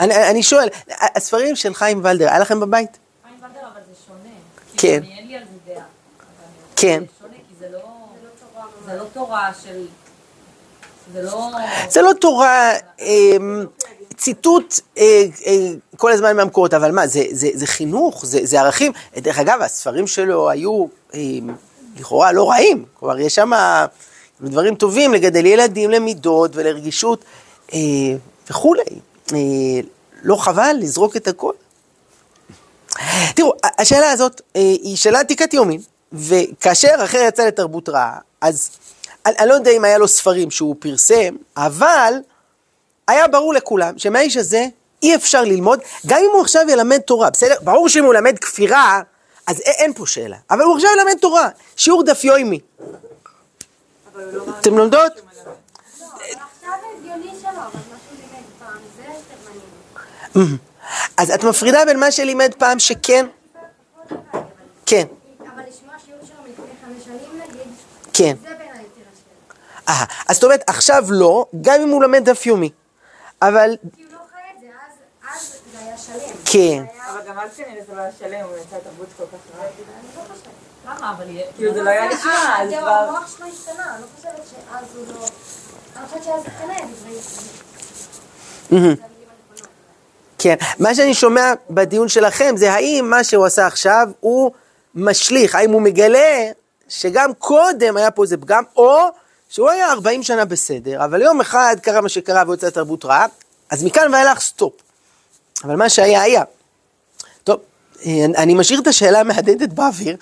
[0.00, 0.68] אני, אני שואל,
[1.14, 2.98] הספרים של חיים ולדר, היה לכם בבית?
[3.22, 4.34] חיים ולדר, אבל זה שונה.
[4.76, 5.02] כן.
[5.02, 5.76] כי אין לי על זה דעה.
[5.76, 5.84] אבל
[6.76, 7.00] כן.
[7.00, 7.80] זה שונה, כי זה לא...
[8.86, 9.86] זה לא תורה של...
[11.12, 11.50] זה לא...
[11.88, 13.66] זה לא תורה, אמ,
[14.16, 18.92] ציטוט אה, אה, כל הזמן מהמקורות, אבל מה, זה, זה, זה חינוך, זה, זה ערכים.
[19.16, 21.54] דרך אגב, הספרים שלו היו אמ,
[21.96, 23.50] לכאורה לא רעים, כלומר, יש שם
[24.40, 27.24] דברים טובים לגדל ילדים למידות ולרגישות
[27.72, 27.78] אה,
[28.50, 28.82] וכולי.
[29.32, 29.38] אה,
[30.22, 31.52] לא חבל לזרוק את הכל?
[33.34, 35.80] תראו, השאלה הזאת אה, היא שאלה עתיקת יומין,
[36.12, 38.70] וכאשר אחר יצא לתרבות רעה, אז
[39.26, 42.14] אני, אני לא יודע אם היה לו ספרים שהוא פרסם, אבל
[43.08, 44.66] היה ברור לכולם שמהאיש הזה
[45.02, 47.54] אי אפשר ללמוד, גם אם הוא עכשיו ילמד תורה, בסדר?
[47.60, 49.00] ברור שאם הוא ילמד כפירה,
[49.46, 50.36] אז אין, פה שאלה.
[50.50, 52.60] אבל הוא עכשיו ילמד תורה, שיעור דף יוימי.
[54.60, 55.12] אתם לומדות?
[61.16, 63.26] אז את מפרידה בין מה שלימד פעם שכן,
[64.86, 65.06] כן,
[68.12, 68.36] כן.
[70.28, 72.70] אז זאת אומרת, עכשיו לא, גם אם הוא לומד דף יומי.
[73.42, 76.05] אבל כי הוא לא חי את זה, אז, אז זה היה שלם.
[76.44, 76.84] כן.
[77.10, 79.68] אבל גם אז כנראה זה לא היה שלם, הוא יצא תרבות כל כך רעה.
[80.16, 80.22] לא.
[80.86, 81.12] למה?
[81.16, 81.24] אבל...
[81.56, 82.90] כאילו זה לא היה אה, נשמע, אז זהו, כבר...
[82.90, 85.26] המוח שלו השתנה, אני לא חושבת שאז הוא לא...
[85.96, 86.74] אני חושבת שאז השתנה
[88.70, 88.96] דברי...
[90.38, 94.50] כן, מה שאני שומע בדיון שלכם זה האם מה שהוא עשה עכשיו הוא
[94.94, 96.50] משליך, האם הוא מגלה
[96.88, 98.98] שגם קודם היה פה איזה פגם, או
[99.48, 103.26] שהוא היה 40 שנה בסדר, אבל יום אחד קרה מה שקרה ויוצא תרבות רעה,
[103.70, 104.85] אז מכאן ואילך סטופ.
[105.66, 106.42] אבל מה שהיה היה.
[107.44, 107.60] טוב,
[108.06, 110.16] אה, אני משאיר את השאלה המהדהדת באוויר.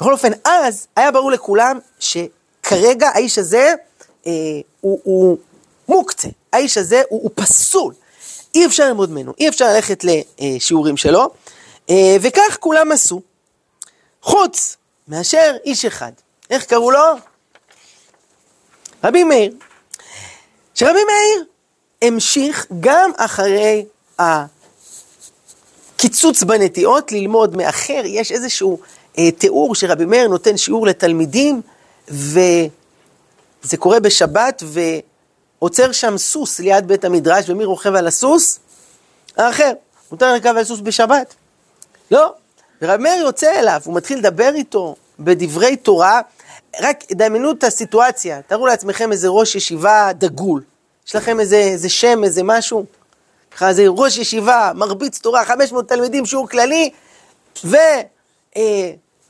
[0.00, 3.74] בכל אופן, אז היה ברור לכולם שכרגע האיש הזה
[4.26, 4.32] אה,
[4.80, 5.38] הוא, הוא
[5.88, 7.94] מוקצה, האיש הזה הוא, הוא פסול.
[8.54, 11.30] אי אפשר ללמוד ממנו, אי אפשר ללכת לשיעורים שלו,
[11.90, 13.20] אה, וכך כולם עשו.
[14.22, 14.76] חוץ
[15.08, 16.12] מאשר איש אחד.
[16.50, 17.04] איך קראו לו?
[19.04, 19.54] רבי מאיר.
[20.74, 21.44] שרבי מאיר
[22.02, 23.84] המשיך גם אחרי
[26.02, 28.02] הקיצוץ בנטיעות ללמוד מאחר.
[28.04, 28.78] יש איזשהו
[29.18, 31.62] אה, תיאור שרבי מאיר נותן שיעור לתלמידים,
[32.08, 38.58] וזה קורה בשבת, ועוצר שם סוס ליד בית המדרש, ומי רוכב על הסוס?
[39.36, 39.72] האחר.
[40.12, 41.34] מותר לרכב על סוס בשבת?
[42.10, 42.32] לא.
[42.82, 46.20] ורבי מאיר יוצא אליו, הוא מתחיל לדבר איתו בדברי תורה,
[46.80, 50.62] רק דמיינו את הסיטואציה, תארו לעצמכם איזה ראש ישיבה דגול,
[51.06, 52.84] יש לכם איזה, איזה שם, איזה משהו,
[53.56, 56.90] ככה איזה ראש ישיבה, מרביץ תורה, 500 תלמידים, שיעור כללי,
[57.64, 57.78] וזה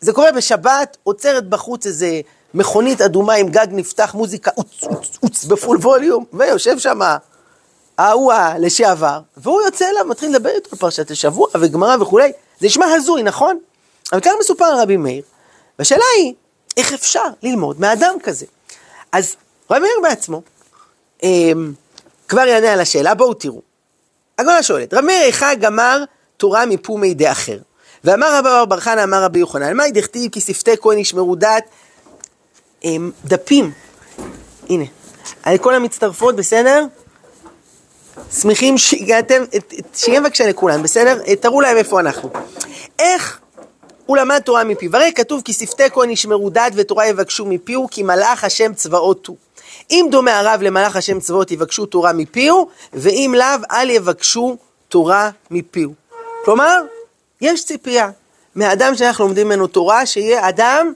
[0.07, 2.21] אה, קורה בשבת, עוצרת בחוץ איזה
[2.55, 7.01] מכונית אדומה עם גג נפתח, מוזיקה אוץ, אוץ, אוץ בפול ווליום, ויושב שם
[7.99, 12.87] ההוא לשעבר, והוא יוצא אליו, מתחיל לדבר איתו על פרשת השבוע וגמרא וכולי, זה נשמע
[12.87, 13.59] הזוי, נכון?
[14.13, 15.23] אבל כך מסופר על רבי מאיר,
[15.79, 16.35] והשאלה היא,
[16.77, 18.47] איך אפשר ללמוד מאדם כזה?
[19.13, 19.37] אז
[19.71, 20.43] רבי מאיר בעצמו
[21.23, 21.73] אמ,
[22.29, 23.72] כבר יענה על השאלה, בואו תראו.
[24.43, 26.05] הגמרא שואלת, רבי איכה גמר
[26.37, 27.59] תורה מפומי דה אחר.
[28.05, 31.37] ואמר רבא בר בר חנא אמר רבי יוחנן, מאי דכתיב כי שפתי כהן ישמרו
[32.85, 33.71] אמ, דפים.
[34.69, 34.85] הנה,
[35.43, 36.85] על כל המצטרפות, בסדר?
[38.41, 39.43] שמחים שהגעתם,
[39.95, 41.19] שיהיה בבקשה לכולם, בסדר?
[41.41, 42.31] תראו להם איפה אנחנו.
[42.99, 43.41] איך
[44.07, 44.97] הוא למד תורה מפיו?
[44.97, 49.37] הרי כתוב כי שפתי כהן ישמרו דעת ותורה יבקשו מפיהו כי מלאך השם צבאות הוא.
[49.93, 54.57] אם דומה הרב למלאך השם צבאות יבקשו תורה מפיהו, ואם לאו אל יבקשו
[54.89, 55.93] תורה מפיהו.
[56.45, 56.83] כלומר,
[57.41, 58.11] יש ציפייה
[58.55, 60.93] מהאדם שאנחנו לומדים ממנו תורה, שיהיה אדם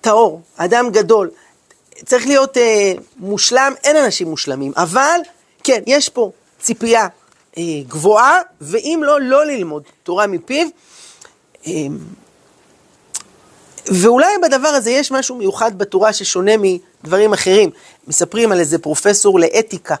[0.00, 1.30] טהור, אדם גדול.
[2.04, 5.20] צריך להיות אה, מושלם, אין אנשים מושלמים, אבל
[5.64, 7.08] כן, יש פה ציפייה
[7.58, 10.66] אה, גבוהה, ואם לא, לא ללמוד תורה מפיו.
[11.66, 11.72] אה,
[13.86, 17.70] ואולי בדבר הזה יש משהו מיוחד בתורה ששונה מדברים אחרים.
[18.06, 19.94] מספרים על איזה פרופסור לאתיקה,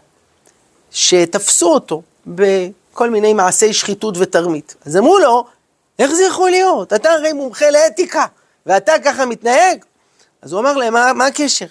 [0.90, 4.74] שתפסו אותו בכל מיני מעשי שחיתות ותרמית.
[4.86, 5.44] אז אמרו לו,
[5.98, 6.92] איך זה יכול להיות?
[6.92, 8.26] אתה הרי מומחה לאתיקה,
[8.66, 9.84] ואתה ככה מתנהג?
[10.42, 11.66] אז הוא אמר להם, מה, מה הקשר?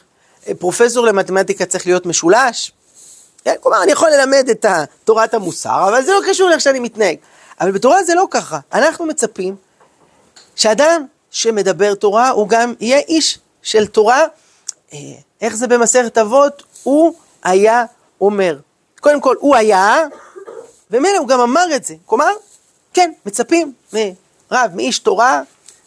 [0.60, 2.72] פרופסור למתמטיקה צריך להיות משולש?
[3.46, 3.56] כן?
[3.60, 4.66] כלומר, אני יכול ללמד את
[5.04, 7.16] תורת המוסר, אבל זה לא קשור לאיך שאני מתנהג.
[7.62, 8.60] אבל בתורה זה לא ככה.
[8.74, 9.56] אנחנו מצפים
[10.56, 14.26] שאדם שמדבר תורה, הוא גם יהיה איש של תורה.
[14.94, 14.98] אה,
[15.42, 16.64] איך זה במסכת אבות?
[16.84, 17.86] הוא היה
[18.22, 18.58] אומר.
[19.00, 19.98] קודם כל, הוא היה,
[20.92, 21.96] ומילא הוא גם אמר את זה.
[22.06, 22.32] כלומר,
[22.94, 25.42] כן, מצפים מרב, מאיש תורה,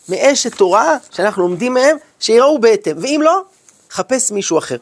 [0.09, 2.97] מאשת תורה, שאנחנו לומדים מהם, שיראו בהתאם.
[3.01, 3.43] ואם לא,
[3.91, 4.77] חפש מישהו אחר.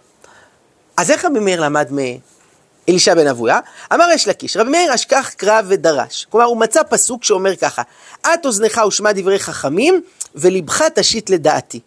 [0.96, 3.60] אז איך רבי מאיר למד מאלישע בן אבויה?
[3.92, 6.26] אמר יש לקיש, רבי מאיר אשכח קרב ודרש.
[6.30, 7.82] כלומר, הוא מצא פסוק שאומר ככה,
[8.20, 10.02] את אוזנך ושמע דברי חכמים,
[10.34, 11.80] ולבך תשית לדעתי.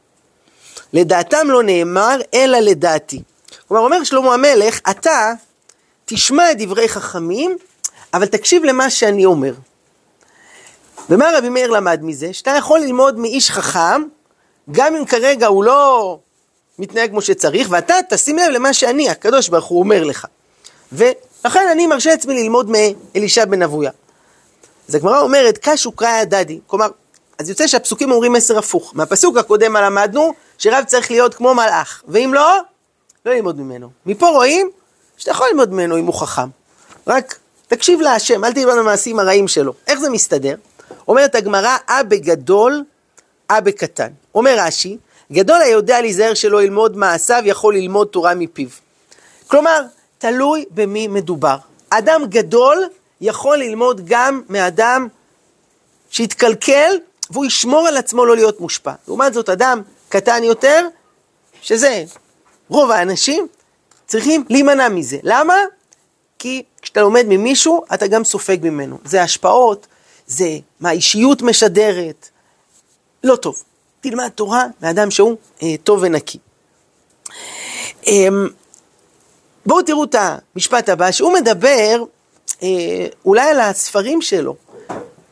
[0.94, 3.22] לדעתם לא נאמר, אלא לדעתי.
[3.68, 5.34] כלומר, אומר שלמה המלך, אתה
[6.06, 7.58] תשמע את דברי חכמים,
[8.14, 9.54] אבל תקשיב למה שאני אומר.
[11.10, 12.34] ומה רבי מאיר למד מזה?
[12.34, 14.04] שאתה יכול ללמוד מאיש חכם,
[14.72, 16.20] גם אם כרגע הוא לא
[16.80, 20.26] מתנהג כמו שצריך, ואתה תשים לב למה שאני, הקדוש ברוך הוא אומר לך.
[20.92, 23.92] ולכן אני מרשה לעצמי ללמוד מאלישע בן אבויה.
[24.90, 26.60] אז הגמרא אומרת, קש וקראי הדדי.
[26.68, 26.88] כלומר,
[27.38, 28.92] אז יוצא שהפסוקים אומרים מסר הפוך.
[28.96, 30.34] מהפסוק הקודם למדנו?
[30.58, 32.58] שרב צריך להיות כמו מלאך, ואם לא,
[33.26, 33.90] לא ללמוד ממנו.
[34.06, 34.70] מפה רואים
[35.18, 36.50] שאתה יכול ללמוד ממנו אם הוא חכם.
[37.08, 39.74] רק תקשיב להשם, אל תלמד במעשים הרעים שלו.
[39.88, 40.56] איך זה מסתדר?
[41.08, 42.84] אומרת הגמרא, אה בגדול,
[43.52, 44.10] אה בקטן.
[44.36, 44.98] אומר רש"י,
[45.32, 48.68] גדול היודע להיזהר שלא ילמוד מעשיו, יכול ללמוד תורה מפיו.
[49.48, 49.82] כלומר,
[50.18, 51.58] תלוי במי מדובר.
[51.90, 52.84] אדם גדול
[53.22, 55.08] יכול ללמוד גם מאדם
[56.10, 56.96] שהתקלקל,
[57.32, 58.94] והוא ישמור על עצמו לא להיות מושפע.
[59.08, 60.88] לעומת זאת, אדם קטן יותר,
[61.62, 62.04] שזה
[62.70, 63.48] רוב האנשים,
[64.08, 65.18] צריכים להימנע מזה.
[65.24, 65.56] למה?
[66.40, 68.98] כי כשאתה לומד ממישהו, אתה גם סופג ממנו.
[69.06, 69.88] זה השפעות,
[70.28, 72.30] זה מה האישיות משדרת.
[73.24, 73.64] לא טוב.
[74.02, 76.38] תלמד תורה מאדם שהוא אה, טוב ונקי.
[78.08, 78.28] אה,
[79.66, 80.16] בואו תראו את
[80.56, 82.04] המשפט הבא, שהוא מדבר
[82.64, 84.56] אה, אולי על הספרים שלו,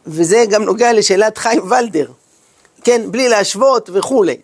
[0.07, 2.07] וזה גם נוגע לשאלת חיים ולדר,
[2.83, 4.37] כן, בלי להשוות וכולי.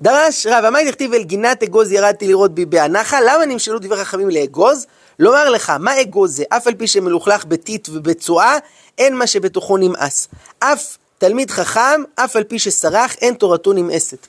[0.00, 4.30] דרש רב, אמר לכתיב אל גינת אגוז ירדתי לראות בי בהנחה, למה נמשלו דברי חכמים
[4.30, 4.86] לאגוז?
[5.18, 6.44] לומר לך, מה אגוז זה?
[6.48, 8.58] אף על פי שמלוכלך בטיט ובצואה,
[8.98, 10.28] אין מה שבתוכו נמאס.
[10.58, 14.26] אף תלמיד חכם, אף על פי שסרח, אין תורתו נמאסת.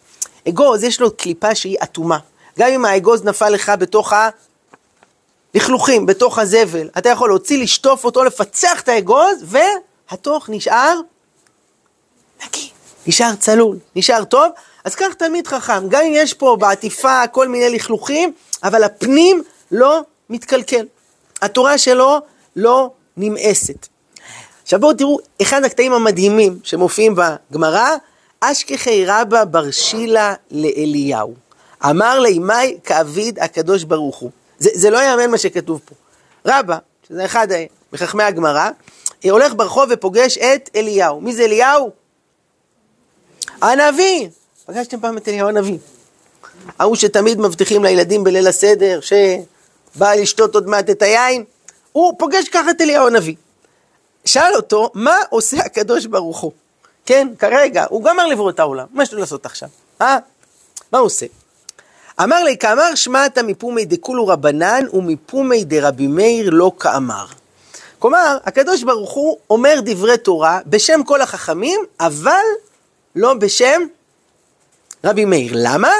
[0.49, 2.17] אגוז, יש לו קליפה שהיא אטומה.
[2.59, 4.13] גם אם האגוז נפל לך בתוך
[5.55, 9.43] הלכלוכים, בתוך הזבל, אתה יכול להוציא, לשטוף אותו, לפצח את האגוז,
[10.11, 10.99] והתוך נשאר
[12.45, 12.69] נקי,
[13.07, 14.51] נשאר צלול, נשאר טוב.
[14.83, 20.01] אז קח תלמיד חכם, גם אם יש פה בעטיפה כל מיני לכלוכים, אבל הפנים לא
[20.29, 20.85] מתקלקל.
[21.41, 22.19] התורה שלו
[22.55, 23.87] לא נמאסת.
[24.63, 27.89] עכשיו בואו תראו, אחד הקטעים המדהימים שמופיעים בגמרא,
[28.39, 31.33] אשכחי רבא בר שילה לאליהו.
[31.89, 34.31] אמר לימי כאביד הקדוש ברוך הוא.
[34.59, 35.95] זה, זה לא יאמן מה שכתוב פה.
[36.45, 37.47] רבא, שזה אחד
[37.93, 38.69] מחכמי הגמרא,
[39.29, 41.21] הולך ברחוב ופוגש את אליהו.
[41.21, 41.91] מי זה אליהו?
[43.61, 44.29] הנביא.
[44.65, 45.77] פגשתם פעם את אליהו הנביא.
[46.79, 51.43] ההוא שתמיד מבטיחים לילדים בליל הסדר, שבא לשתות עוד מעט את היין,
[51.91, 53.35] הוא פוגש ככה את אליהו הנביא.
[54.25, 56.51] שאל אותו, מה עושה הקדוש ברוך הוא?
[57.05, 59.69] כן, כרגע, הוא גמר לברוא את העולם, מה יש לו לעשות עכשיו?
[60.01, 60.17] אה?
[60.91, 61.25] מה הוא עושה?
[62.23, 67.25] אמר לי, כאמר שמעת מפומי דכולו רבנן ומפומי דרבי מאיר לא כאמר.
[68.01, 72.45] כלומר, הקדוש ברוך הוא אומר דברי תורה בשם כל החכמים, אבל
[73.15, 73.81] לא בשם
[75.03, 75.51] רבי מאיר.
[75.55, 75.91] למה?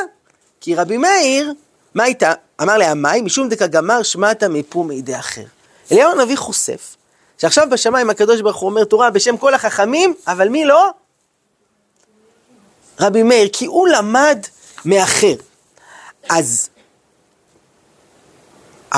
[0.62, 1.54] כי רבי מאיר,
[1.96, 2.34] מה הייתה?
[2.62, 5.44] אמר לה, משום דקה גמר שמעת מפומי דאחר.
[5.92, 6.96] אליהו הנביא חושף
[7.38, 10.90] שעכשיו בשמיים הקדוש ברוך הוא אומר תורה בשם כל החכמים, אבל מי לא?
[13.00, 14.46] רבי מאיר, כי הוא למד
[14.86, 15.36] מאחר.
[16.30, 16.70] אז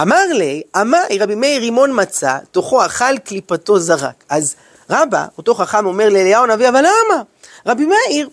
[0.01, 4.23] אמר לי, אמר רבי מאיר רימון מצא, תוכו אכל קליפתו זרק.
[4.29, 4.55] אז
[4.89, 7.21] רבא, אותו חכם אומר לאליהו הנביא, אבל למה?
[7.65, 8.29] רבי מאיר,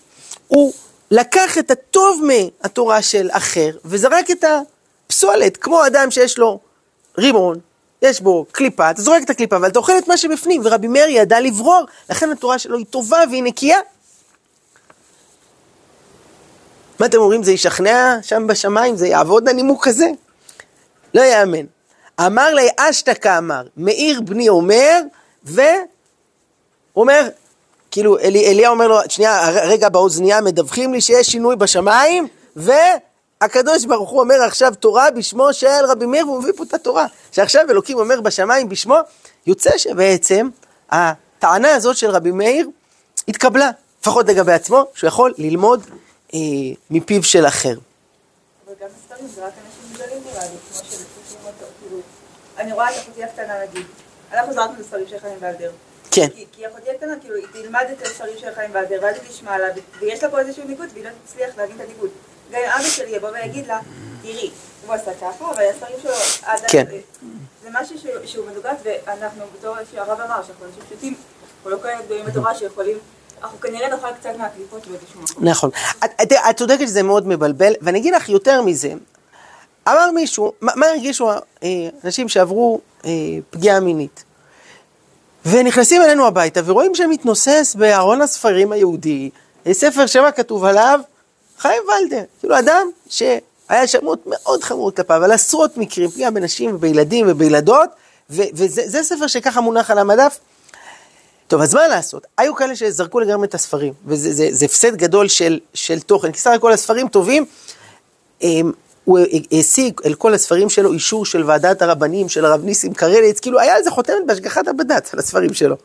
[0.48, 0.72] הוא
[1.10, 6.60] לקח את הטוב מהתורה של אחר, וזרק את הפסולת, כמו אדם שיש לו
[7.18, 7.58] רימון,
[8.02, 11.08] יש בו קליפה, אתה זורק את הקליפה, אבל אתה אוכל את מה שבפנים, ורבי מאיר
[11.08, 13.78] ידע לברור, לכן התורה שלו היא טובה והיא נקייה.
[17.00, 20.10] מה אתם אומרים, זה ישכנע שם בשמיים, זה יעבוד הנימוק הזה?
[21.14, 21.66] לא יאמן.
[22.26, 25.00] אמר לי אשתקה אמר, מאיר בני אומר,
[25.44, 27.28] ואומר,
[27.90, 32.72] כאילו אלי, אליה אומר לו, שנייה, רגע באוזנייה מדווחים לי שיש שינוי בשמיים, ו...
[33.40, 37.06] הקדוש ברוך הוא אומר עכשיו תורה בשמו של רבי מאיר, והוא מביא פה את התורה.
[37.32, 38.96] שעכשיו אלוקים אומר בשמיים בשמו,
[39.46, 40.48] יוצא שבעצם
[40.90, 42.68] הטענה הזאת של רבי מאיר
[43.28, 45.86] התקבלה, לפחות לגבי עצמו, שהוא יכול ללמוד
[46.34, 46.38] אה,
[46.90, 47.74] מפיו של אחר.
[49.26, 52.00] זה רק אנשים גדולים נראה לי, כמו שלפעמים אותו, כאילו,
[52.58, 53.86] אני רואה את אחותי הקטנה נגיד.
[54.32, 55.72] אנחנו זרקנו את הספרים של חיים ולדר.
[56.10, 56.28] כן.
[56.28, 59.58] כי, כי אחותי הקטנה, כאילו, היא תלמד את הספרים של חיים ולדר, ואז היא תשמע
[59.58, 59.66] לה,
[60.00, 62.10] ויש לה פה איזשהו ניגוד, והיא לא תצליח להבין את הניגוד.
[62.50, 63.80] גם אם אבא שלי יבוא ויגיד לה,
[64.22, 64.50] תראי,
[64.86, 66.12] הוא עשה ככה, אבל הספרים שלו
[66.42, 66.60] עד...
[66.68, 66.84] כן.
[67.62, 71.14] זה משהו שהוא, שהוא מנוגד, ואנחנו בתור שהרב אמר, שאנחנו אנשים פשוטים,
[71.56, 72.98] אנחנו לא כאלה גדולים בתורה שיכולים,
[73.42, 75.44] אנחנו כנראה נאכל קצת מהקליפות באיזשהו מקום.
[75.44, 75.70] נכון.
[76.50, 78.92] את, צודקת שזה מאוד מבלבל, ואני אגיד לך יותר מזה.
[79.88, 81.38] אמר מישהו, מה, הרגישו אה,
[82.04, 83.10] אנשים שעברו אה,
[83.50, 84.24] פגיעה מינית?
[85.46, 89.30] ונכנסים אלינו הביתה ורואים שמתנוסס בארון הספרים היהודי,
[89.66, 91.00] אה, ספר שמה כתוב עליו,
[91.58, 92.24] חיים ולדר.
[92.40, 97.88] כאילו אדם שהיה שמות מאוד חמורות כלפיו, על עשרות מקרים, פגיעה בנשים ובילדים ובילדות,
[98.30, 100.38] וזה זה ספר שככה מונח על המדף.
[101.50, 102.26] טוב, אז מה לעשות?
[102.38, 106.38] היו כאלה שזרקו לגמרי את הספרים, וזה זה, זה הפסד גדול של, של תוכן, כי
[106.38, 107.44] סך הכל הספרים טובים.
[108.42, 108.72] הם,
[109.04, 109.18] הוא
[109.52, 113.76] השיג אל כל הספרים שלו אישור של ועדת הרבנים של הרב ניסים קרליץ, כאילו היה
[113.76, 115.76] על זה חותמת בהשגחת הבד"ץ, על הספרים שלו.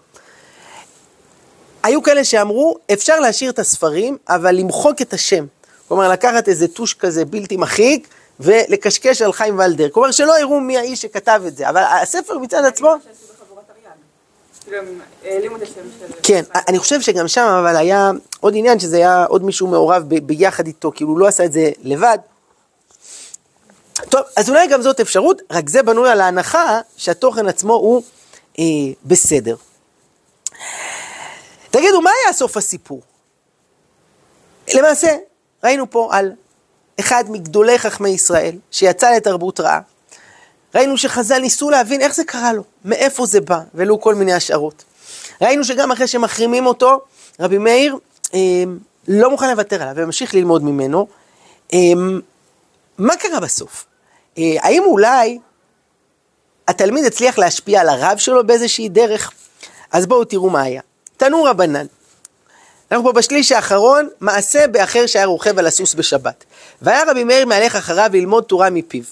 [1.84, 5.46] היו כאלה שאמרו, אפשר להשאיר את הספרים, אבל למחוק את השם.
[5.88, 8.08] כלומר, לקחת איזה טוש כזה בלתי מחיק,
[8.40, 9.90] ולקשקש על חיים ולדר.
[9.90, 12.96] כלומר, שלא יראו מי האיש שכתב את זה, אבל הספר מצד עצמו...
[15.66, 15.82] של...
[16.24, 20.68] כן, אני חושב שגם שם אבל היה עוד עניין שזה היה עוד מישהו מעורב ביחד
[20.68, 22.18] איתו, כאילו הוא לא עשה את זה לבד.
[24.10, 28.04] טוב, אז אולי גם זאת אפשרות, רק זה בנוי על ההנחה שהתוכן עצמו הוא
[28.60, 28.64] אה,
[29.06, 29.56] בסדר.
[31.72, 33.02] תגידו, מה היה סוף הסיפור?
[34.74, 35.16] למעשה,
[35.64, 36.32] ראינו פה על
[37.00, 39.80] אחד מגדולי חכמי ישראל שיצא לתרבות רעה.
[40.76, 44.84] ראינו שחז"ל ניסו להבין איך זה קרה לו, מאיפה זה בא, ולו כל מיני השערות.
[45.42, 47.02] ראינו שגם אחרי שמחרימים אותו,
[47.40, 47.98] רבי מאיר
[48.34, 48.40] אה,
[49.08, 51.08] לא מוכן לוותר עליו וממשיך ללמוד ממנו.
[51.74, 51.80] אה,
[52.98, 53.86] מה קרה בסוף?
[54.38, 55.40] אה, האם אולי
[56.68, 59.32] התלמיד הצליח להשפיע על הרב שלו באיזושהי דרך?
[59.92, 60.82] אז בואו תראו מה היה.
[61.18, 61.86] תנו רבנן.
[62.92, 66.44] אנחנו פה בשליש האחרון, מעשה באחר שהיה רוכב על הסוס בשבת.
[66.82, 69.04] והיה רבי מאיר מהלך אחריו ללמוד תורה מפיו.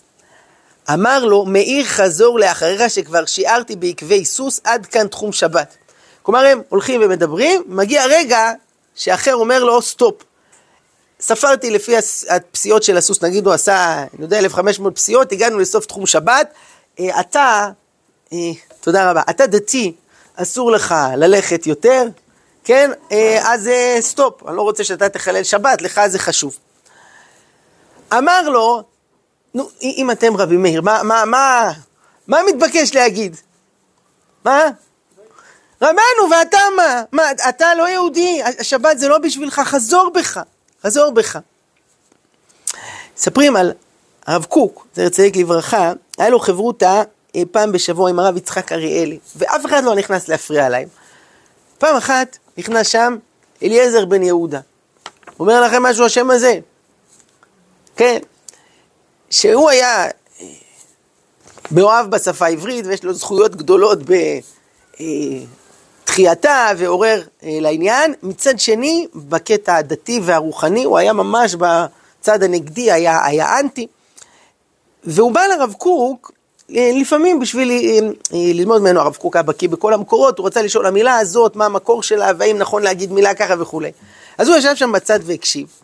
[0.89, 5.77] אמר לו, מאיר חזור לאחריך שכבר שיערתי בעקבי סוס עד כאן תחום שבת.
[6.21, 8.51] כלומר הם הולכים ומדברים, מגיע רגע
[8.95, 10.23] שאחר אומר לו סטופ.
[11.19, 11.95] ספרתי לפי
[12.29, 16.53] הפסיעות של הסוס, נגיד הוא עשה, אני יודע, 1,500 פסיעות, הגענו לסוף תחום שבת,
[16.99, 17.69] אה, אתה,
[18.33, 18.37] אה,
[18.81, 19.93] תודה רבה, אתה דתי,
[20.35, 22.03] אסור לך ללכת יותר,
[22.63, 22.91] כן?
[23.11, 23.69] אה, אז
[23.99, 26.57] סטופ, אני לא רוצה שאתה תחלל שבת, לך זה חשוב.
[28.17, 28.83] אמר לו,
[29.53, 31.71] נו, אם אתם רבי מאיר, מה, מה, מה,
[32.27, 33.35] מה מתבקש להגיד?
[34.45, 34.59] מה?
[35.81, 37.03] רבנו, ואתה מה?
[37.11, 40.39] מה, אתה לא יהודי, השבת זה לא בשבילך, חזור בך,
[40.83, 41.39] חזור בך.
[43.17, 43.73] מספרים על
[44.25, 47.03] הרב קוק, זכר צדיק לברכה, היה לו חברותא
[47.35, 50.87] אה, פעם בשבוע עם הרב יצחק אריאלי, ואף אחד לא נכנס להפריע להם.
[51.77, 53.17] פעם אחת נכנס שם
[53.63, 54.59] אליעזר בן יהודה.
[55.39, 56.59] אומר לכם משהו השם הזה?
[57.95, 58.19] כן.
[59.29, 60.07] שהוא היה
[61.71, 63.99] מאוהב בשפה העברית ויש לו זכויות גדולות
[66.03, 68.13] בתחייתה ועורר אה, לעניין.
[68.23, 73.87] מצד שני, בקטע הדתי והרוחני, הוא היה ממש בצד הנגדי, היה, היה אנטי.
[75.03, 76.31] והוא בא לרב קוק,
[76.75, 77.99] אה, לפעמים בשביל אה,
[78.33, 82.03] ללמוד ממנו, הרב קוק היה בקיא בכל המקורות, הוא רצה לשאול המילה הזאת, מה המקור
[82.03, 83.91] שלה, והאם נכון להגיד מילה ככה וכולי.
[84.37, 85.82] אז הוא ישב שם בצד והקשיב.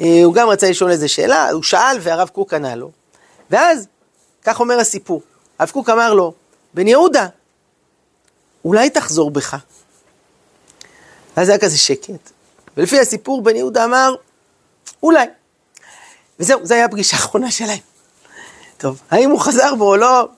[0.00, 2.90] אה, הוא גם רצה לשאול איזה שאלה, הוא שאל והרב קוק ענה לו.
[3.50, 3.86] ואז,
[4.44, 5.22] כך אומר הסיפור,
[5.58, 6.32] הרב קוק אמר לו,
[6.74, 7.26] בן יהודה,
[8.64, 9.56] אולי תחזור בך.
[11.36, 12.30] ואז היה כזה שקט.
[12.76, 14.14] ולפי הסיפור, בן יהודה אמר,
[15.02, 15.26] אולי.
[16.40, 17.78] וזהו, זו הייתה הפגישה האחרונה שלהם.
[18.78, 20.28] טוב, האם הוא חזר בו או לא,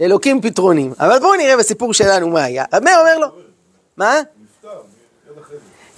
[0.00, 0.92] לאלוקים פתרונים.
[1.00, 2.64] אבל בואו נראה בסיפור שלנו מה היה.
[2.72, 3.26] רב מאיר אומר לו,
[3.96, 4.14] מה?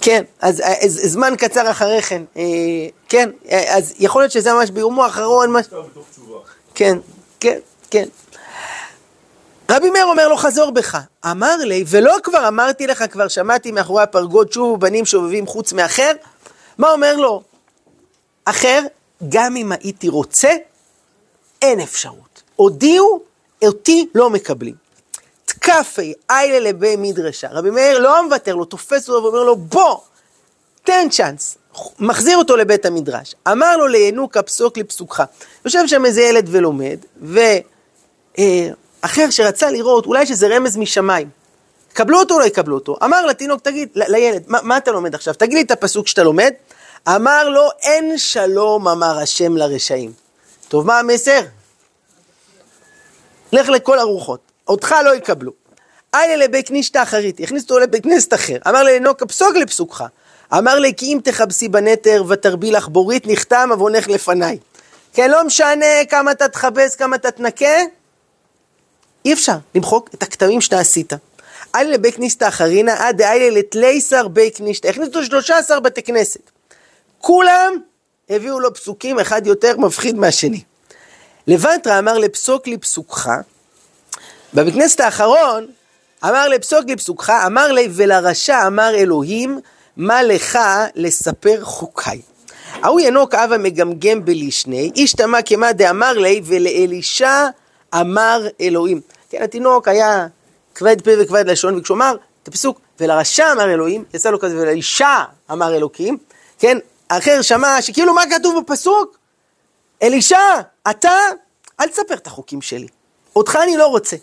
[0.01, 2.43] כן, אז, אז זמן קצר אחרי כן, אה,
[3.09, 3.31] כן,
[3.69, 5.61] אז יכול להיות שזה ממש ביומו האחרון, מה...
[6.75, 6.99] כן,
[7.41, 7.59] כן,
[7.91, 8.09] כן.
[9.71, 10.99] רבי מאיר אומר לו, חזור בך.
[11.31, 16.13] אמר לי, ולא כבר אמרתי לך, כבר שמעתי מאחורי הפרגוד, שובו בנים שובבים חוץ מאחר.
[16.79, 17.43] מה אומר לו?
[18.45, 18.83] אחר,
[19.29, 20.51] גם אם הייתי רוצה,
[21.63, 22.43] אין אפשרות.
[22.57, 23.21] הודיעו,
[23.65, 24.88] אותי לא מקבלים.
[25.61, 27.49] תקפי איילה לבי מדרשה.
[27.51, 29.99] רבי מאיר לא מוותר לו, תופס אותו ואומר לו, בוא,
[30.85, 31.59] תן צ'אנס.
[31.99, 33.35] מחזיר אותו לבית המדרש.
[33.53, 35.23] אמר לו לינוקה פסוק לפסוקך.
[35.65, 36.99] יושב שם איזה ילד ולומד,
[38.39, 41.29] ואחר שרצה לראות, אולי שזה רמז משמיים.
[41.93, 42.97] קבלו אותו או לא יקבלו אותו?
[43.05, 45.35] אמר לתינוק, תגיד, לילד, מה, מה אתה לומד עכשיו?
[45.35, 46.53] תגיד לי את הפסוק שאתה לומד.
[47.09, 50.13] אמר לו, אין שלום אמר השם לרשעים.
[50.69, 51.41] טוב, מה המסר?
[53.53, 55.53] לך לכל הרוחות, אותך לא יקבלו.
[56.14, 58.57] איה לבית נישתא אחרית, הכניס אותו לבית כנסת אחר.
[58.69, 60.05] אמר לנוקה פסוק לפסוקך.
[60.55, 64.59] אמר לי כי אם תכבסי בנתר ותרבי לך בורית נחתם עוונך לפניי.
[65.12, 67.77] כן, לא משנה כמה אתה תכבס, כמה אתה תנקה,
[69.25, 71.12] אי אפשר למחוק את הכתמים שאתה עשית.
[71.75, 74.89] אלה לבית כניסתא אחרינא, עד דאיה לתלייסר בית כניסתא.
[74.89, 76.51] הכניסו אותו 13 בתי כנסת.
[77.19, 77.73] כולם
[78.31, 80.62] הביאו לו פסוקים, אחד יותר מפחיד מהשני.
[81.47, 83.31] לבנטרה אמר לפסוק לי פסוקך,
[84.55, 85.67] בבית כנסת האחרון
[86.25, 89.61] אמר לפסוק לי פסוקך, אמר לי ולרשע אמר אלוהים,
[89.97, 90.59] מה לך
[90.95, 92.21] לספר חוקיי.
[92.83, 97.47] ההוא ינוק אב המגמגם בלישני, איש תמה כמה דאמר לי ולאלישע
[97.95, 99.01] אמר אלוהים.
[99.31, 100.27] כן, התינוק היה
[100.75, 105.25] כבד פה וכבד לשון, וכשהוא אמר את הפסוק ולרשע אמר אלוהים, יצא לו כזה ולאישה
[105.53, 106.19] אמר אלוקים,
[106.59, 106.79] כן,
[107.11, 109.19] האחר שמע שכאילו מה כתוב בפסוק?
[110.03, 110.39] אלישע,
[110.91, 111.13] אתה,
[111.81, 112.87] אל תספר את החוקים שלי,
[113.37, 114.17] אותך אני לא רוצה.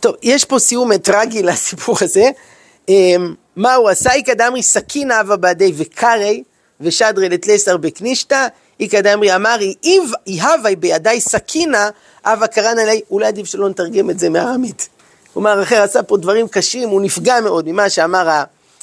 [0.00, 2.30] טוב, יש פה סיום טרגי לסיפור הזה.
[2.88, 4.12] אמ, מה הוא עשה?
[4.12, 6.42] איכא דמרי סכין אבה בעדי וקרי
[6.80, 8.46] ושדרי לתלסר בקנישתא,
[8.80, 9.74] איכא דמרי אמרי
[10.26, 11.90] איהווי בידי סכינה,
[12.24, 14.88] אבה קרן עלי, אולי עדיף שלא נתרגם את זה מארמית.
[15.32, 18.42] כלומר, אחר עשה פה דברים קשים, הוא נפגע מאוד ממה שאמר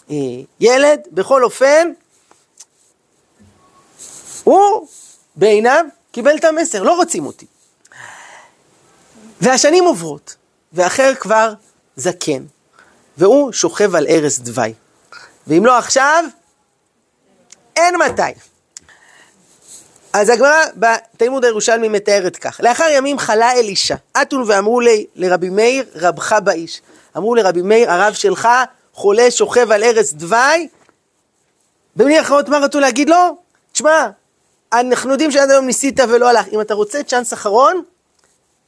[0.09, 0.99] הילד.
[1.11, 1.91] בכל אופן,
[4.43, 4.87] הוא
[5.35, 7.45] בעיניו קיבל את המסר, לא רוצים אותי.
[9.41, 10.35] והשנים עוברות,
[10.75, 11.53] ואחר כבר
[11.95, 12.43] זקן,
[13.17, 14.73] והוא שוכב על ערש דווי.
[15.47, 16.25] ואם לא עכשיו,
[17.75, 18.39] אין מתי.
[20.13, 25.85] אז הגמרא בתלמוד הירושלמי מתארת כך: לאחר ימים חלה אלישע, אתון ואמרו לי לרבי מאיר,
[25.95, 26.81] רבך באיש.
[27.17, 28.47] אמרו לרבי מאיר, הרב שלך
[28.93, 30.67] חולה, שוכב על ערש דווי.
[31.95, 33.37] במילים אחרות, מה רצו להגיד לו?
[33.71, 34.09] תשמע,
[34.73, 36.45] אנחנו יודעים שעד היום ניסית ולא הלך.
[36.51, 37.83] אם אתה רוצה צ'אנס אחרון,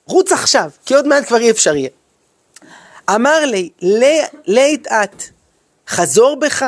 [0.08, 1.90] רוץ עכשיו, כי עוד מעט כבר אי אפשר יהיה.
[3.10, 3.70] אמר לי,
[4.46, 5.24] לית את,
[5.88, 6.66] חזור בך.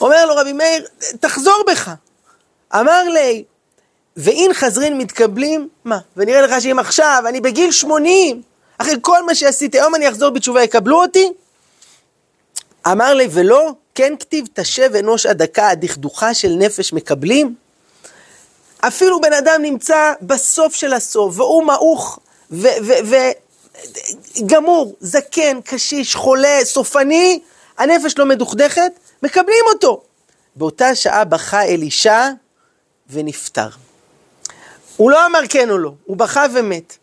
[0.00, 0.86] אומר לו רבי מאיר,
[1.20, 1.90] תחזור בך.
[2.74, 3.44] אמר לי,
[4.16, 5.98] ואין חזרין מתקבלים, מה?
[6.16, 8.42] ונראה לך שאם עכשיו, אני בגיל 80,
[8.78, 11.32] אחרי כל מה שעשיתי, היום אני אחזור בתשובה, יקבלו אותי?
[12.86, 17.54] אמר לי, ולא, כן כתיב, תשב אנוש עד דקה, הדכדוכה של נפש מקבלים?
[18.80, 22.18] אפילו בן אדם נמצא בסוף של הסוף, והוא מעוך,
[24.36, 27.40] וגמור, זקן, קשיש, חולה, סופני,
[27.78, 30.02] הנפש לא מדוכדכת, מקבלים אותו.
[30.56, 32.28] באותה שעה בכה אלישע
[33.10, 33.68] ונפטר.
[34.96, 36.96] הוא לא אמר כן או לא, הוא בכה ומת.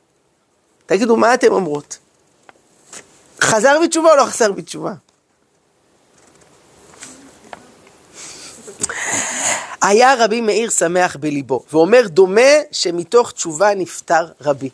[0.86, 1.98] תגידו, מה אתם אומרות?
[3.42, 4.94] חזר בתשובה או לא חזר בתשובה?
[9.88, 14.70] היה רבי מאיר שמח בליבו, ואומר דומה שמתוך תשובה נפטר רבי.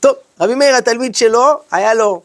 [0.00, 2.22] טוב, רבי מאיר התלמיד שלו, היה לו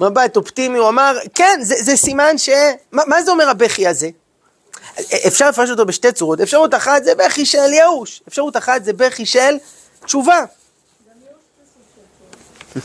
[0.00, 2.48] מבט אופטימי, הוא אמר, כן, זה, זה סימן ש...
[2.92, 4.08] מה, מה זה אומר הבכי הזה?
[5.26, 9.26] אפשר לפרש אותו בשתי צורות, אפשרות אחת זה בכי של ייאוש, אפשרות אחת זה בכי
[9.26, 9.56] של
[10.04, 10.44] תשובה.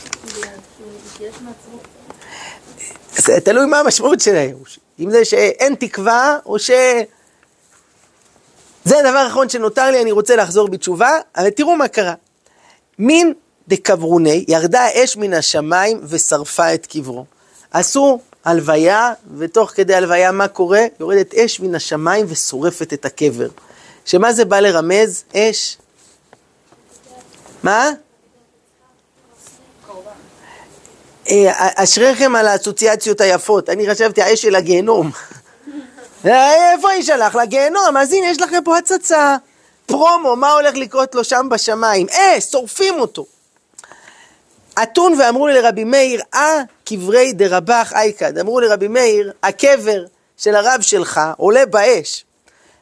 [3.16, 6.70] זה תלוי מה המשמעות של הייאוש, אם זה שאין תקווה או ש...
[8.84, 12.14] זה הדבר האחרון שנותר לי, אני רוצה לחזור בתשובה, אבל תראו מה קרה.
[12.98, 13.34] מין
[13.68, 17.24] דקברוני, ירדה האש מן השמיים ושרפה את קברו.
[17.70, 20.86] עשו הלוויה, ותוך כדי הלוויה מה קורה?
[21.00, 23.48] יורדת אש מן השמיים ושורפת את הקבר.
[24.04, 25.24] שמה זה בא לרמז?
[25.34, 25.76] אש.
[27.62, 27.90] מה?
[31.30, 35.10] אה, אשריכם על האסוציאציות היפות, אני חשבתי האש של הגיהנום.
[36.24, 37.34] איפה היא שלח?
[37.34, 39.36] לגיהנום, אז הנה יש לכם פה הצצה,
[39.86, 42.06] פרומו, מה הולך לקרות לו שם בשמיים?
[42.08, 43.26] אה, שורפים אותו.
[44.82, 48.38] אתון ואמרו לי לרבי מאיר, אה קברי דרבח אייקד.
[48.38, 50.04] אמרו לרבי מאיר, הקבר
[50.36, 52.24] של הרב שלך עולה באש.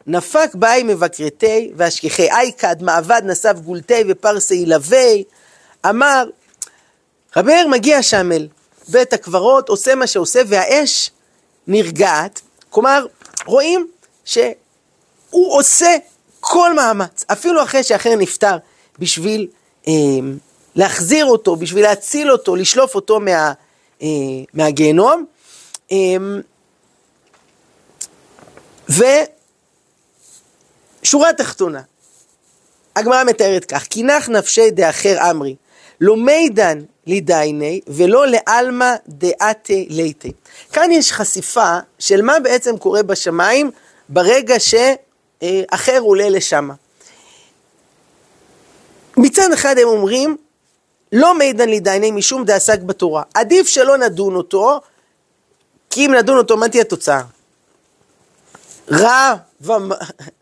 [0.06, 5.08] נפק באי מבקרתי והשכיחי אייקד, מעבד נסב גולתי ופרסי ילווה.
[5.88, 6.28] אמר,
[7.36, 8.48] רבי מאיר מגיע שם אל
[8.88, 11.10] בית הקברות, עושה מה שעושה, והאש
[11.66, 12.40] נרגעת.
[12.70, 13.06] כלומר,
[13.48, 13.88] רואים
[14.24, 14.48] שהוא
[15.32, 15.96] עושה
[16.40, 18.56] כל מאמץ, אפילו אחרי שאחר נפטר,
[18.98, 19.48] בשביל
[19.88, 19.92] אה,
[20.76, 23.52] להחזיר אותו, בשביל להציל אותו, לשלוף אותו מה,
[24.02, 24.06] אה,
[24.54, 25.24] מהגיהנום.
[25.92, 26.16] אה,
[31.02, 31.82] ושורה תחתונה,
[32.96, 35.56] הגמרא מתארת כך, כי נח נפשי דאחר אמרי,
[36.00, 40.32] לא מידן לדייני ולא לעלמא דעתי ליתי.
[40.72, 43.70] כאן יש חשיפה של מה בעצם קורה בשמיים
[44.08, 46.68] ברגע שאחר עולה לשם.
[49.16, 50.36] מצד אחד הם אומרים,
[51.12, 53.22] לא מידן לדייני משום דעסק בתורה.
[53.34, 54.80] עדיף שלא נדון אותו,
[55.90, 57.22] כי אם נדון אותו, מה תהיה התוצאה?
[58.92, 59.92] רע, ומ-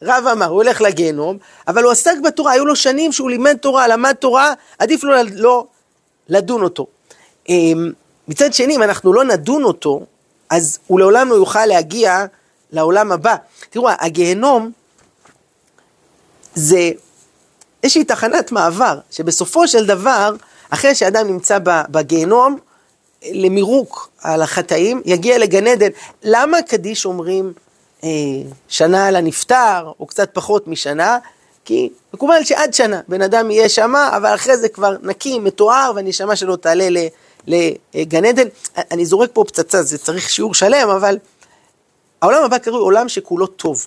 [0.03, 1.39] רע ואמר, הוא הולך לגיהנום,
[1.69, 5.29] אבל הוא עסק בתורה, היו לו שנים שהוא לימד תורה, למד תורה, עדיף לו ל-
[5.35, 5.67] לא
[6.29, 6.87] לדון אותו.
[7.49, 7.93] אמ,
[8.29, 10.01] מצד שני, אם אנחנו לא נדון אותו,
[10.51, 12.27] אז הוא לעולם לא יוכל להגיע
[12.73, 13.37] לעולם הבא.
[13.71, 14.71] תראו, הגיהנום
[16.55, 16.91] זה
[17.83, 20.35] איזושהי תחנת מעבר, שבסופו של דבר,
[20.71, 22.59] אחרי שאדם נמצא בגיהנום,
[23.33, 25.89] למירוק על החטאים, יגיע לגן עדן.
[26.23, 27.53] למה קדיש אומרים
[28.05, 28.09] אה,
[28.69, 31.19] שנה על הנפטר, או קצת פחות משנה?
[31.67, 36.37] כי מקובל שעד שנה בן אדם יהיה שמה, אבל אחרי זה כבר נקי, מתואר, והנשמה
[36.37, 36.89] שלו תעלה
[37.47, 38.49] לגן עדן.
[38.91, 41.19] אני זורק פה פצצה, זה צריך שיעור שלם, אבל
[42.23, 43.87] העולם הבא קרוי עולם שכולו טוב.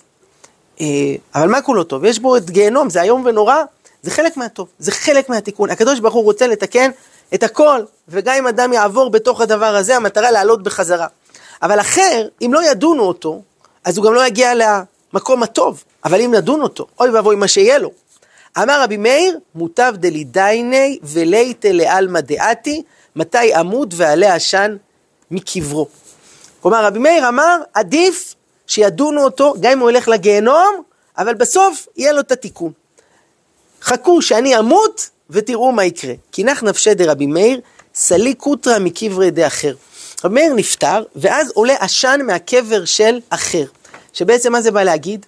[0.80, 0.86] אה,
[1.34, 2.04] אבל מה כולו טוב?
[2.04, 3.56] יש בו את גיהנום, זה איום ונורא,
[4.02, 5.70] זה חלק מהטוב, זה חלק מהתיקון.
[5.70, 6.90] הקדוש ברוך הוא רוצה לתקן
[7.34, 11.06] את הכל, וגם אם אדם יעבור בתוך הדבר הזה, המטרה לעלות בחזרה.
[11.62, 13.42] אבל אחר, אם לא ידונו אותו,
[13.84, 14.54] אז הוא גם לא יגיע
[15.14, 15.84] למקום הטוב.
[16.04, 17.90] אבל אם נדון אותו, אוי ואבוי מה שיהיה לו.
[18.58, 22.82] אמר רבי מאיר, מוטב דלידייני ולייטה לעלמא דעתי,
[23.16, 24.76] מתי אמות ועלה עשן
[25.30, 25.88] מקברו.
[26.60, 28.34] כלומר, רבי מאיר אמר, עדיף
[28.66, 30.82] שידונו אותו, גם אם הוא ילך לגיהנום,
[31.18, 32.72] אבל בסוף יהיה לו את התיקון.
[33.82, 36.14] חכו שאני אמות ותראו מה יקרה.
[36.32, 37.60] כי נח נפשי דרבי מאיר,
[37.94, 39.74] סלי קוטרא מקברי דאחר.
[40.24, 43.64] רבי מאיר נפטר, ואז עולה עשן מהקבר של אחר.
[44.12, 45.26] שבעצם מה זה בא להגיד?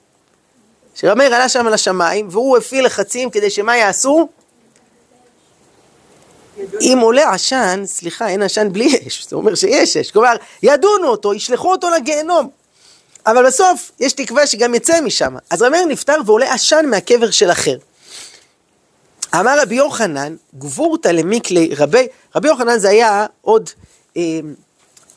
[0.94, 4.28] שרבי מאיר עלה שם לשמיים, והוא הפעיל לחצים כדי שמה יעשו?
[6.80, 10.10] אם עולה עשן, סליחה, אין עשן בלי אש, זה אומר שיש אש.
[10.10, 12.50] כלומר, ידונו אותו, ישלחו אותו לגיהנום.
[13.26, 15.34] אבל בסוף, יש תקווה שגם יצא משם.
[15.50, 17.76] אז רבי מאיר נפטר ועולה עשן מהקבר של אחר.
[19.34, 22.06] אמר רבי יוחנן, גבורתא למיקלי רבי,
[22.36, 23.70] רבי יוחנן זה היה עוד,
[24.16, 24.40] אה,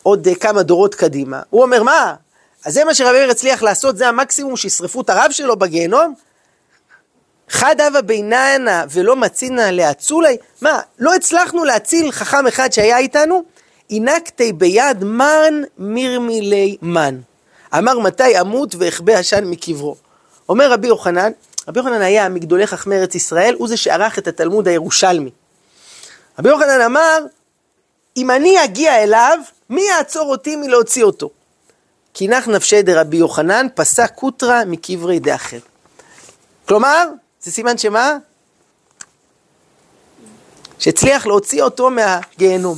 [0.04, 1.42] עוד אה, כמה דורות קדימה.
[1.50, 2.14] הוא אומר, מה?
[2.66, 6.14] אז זה מה שרבי מאיר הצליח לעשות, זה המקסימום שישרפו את הרב שלו בגיהנום?
[7.50, 10.38] חד הווה ביננה ולא מצינא להצולי?
[10.62, 13.44] מה, לא הצלחנו להציל חכם אחד שהיה איתנו?
[13.90, 17.20] אינקתי ביד מן מרמילי מן.
[17.78, 19.96] אמר מתי אמות ואכבה עשן מקברו.
[20.50, 21.32] אומר רבי יוחנן,
[21.68, 25.32] רבי יוחנן היה מגדולי חכמי ארץ ישראל, הוא זה שערך את התלמוד הירושלמי.
[26.40, 27.20] רבי יוחנן אמר,
[28.18, 29.40] אם אני אגיע אליו,
[29.70, 31.30] מי יעצור אותי מלהוציא אותו?
[32.18, 35.60] כי נח נפשי דרבי יוחנן, פסק קוטרא מקברי דאחר.
[36.68, 37.10] כלומר,
[37.42, 38.18] זה סימן שמה?
[40.80, 42.78] שהצליח להוציא אותו מהגיהנום.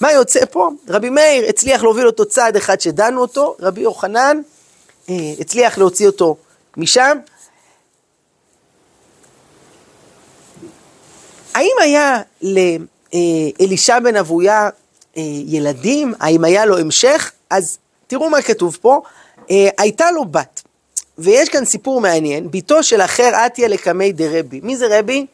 [0.00, 0.70] מה יוצא פה?
[0.88, 4.40] רבי מאיר הצליח להוביל אותו צעד אחד שדנו אותו, רבי יוחנן
[5.08, 6.36] אה, הצליח להוציא אותו
[6.76, 7.18] משם.
[11.54, 14.68] האם היה לאלישע בן אבויה
[15.16, 16.14] אה, ילדים?
[16.20, 17.32] האם היה לו המשך?
[17.50, 17.78] אז
[18.12, 19.02] תראו מה כתוב פה.
[19.50, 20.62] אה, הייתה לו בת,
[21.18, 24.60] ויש כאן סיפור מעניין, בתו של אחר עטיה לקמי דרבי.
[24.62, 25.26] מי זה רבי?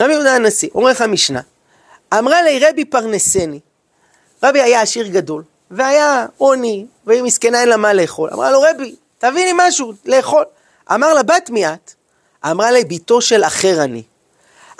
[0.00, 1.40] רבי יהודה הנשיא, עורך המשנה.
[2.18, 3.60] אמרה לי רבי פרנסני.
[4.42, 8.30] רבי היה עשיר גדול, והיה עוני, והיא מסכנה אין לה מה לאכול.
[8.32, 10.44] אמרה לו רבי, תביא לי משהו לאכול.
[10.94, 11.92] אמר לה בת מי את?
[12.50, 14.02] אמרה לי בתו של אחר אני.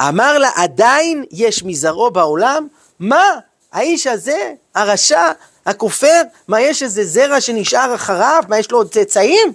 [0.01, 2.69] אמר לה עדיין יש מזרעו בעולם?
[2.99, 3.25] מה?
[3.73, 5.33] האיש הזה, הרשע,
[5.67, 8.43] הכופר, מה יש איזה זרע שנשאר אחריו?
[8.49, 9.53] מה יש לו עוד צאצאים?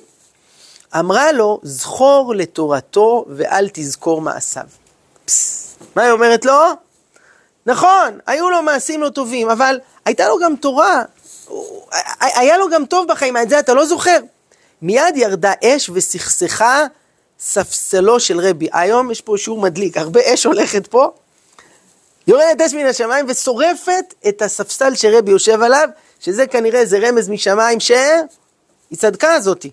[0.99, 4.65] אמרה לו, זכור לתורתו ואל תזכור מעשיו.
[5.25, 6.61] פס, מה היא אומרת לו?
[7.65, 11.03] נכון, היו לו מעשים לא טובים, אבל הייתה לו גם תורה,
[12.19, 14.17] היה לו גם טוב בחיים, את זה אתה לא זוכר.
[14.81, 16.85] מיד ירדה אש וסכסכה
[17.39, 18.67] ספסלו של רבי.
[18.73, 21.11] היום יש פה שיעור מדליק, הרבה אש הולכת פה.
[22.29, 27.79] יורדת אש מן השמיים ושורפת את הספסל שרבי יושב עליו, שזה כנראה איזה רמז משמיים
[27.79, 27.97] שהיא
[28.97, 29.71] צדקה הזאתי.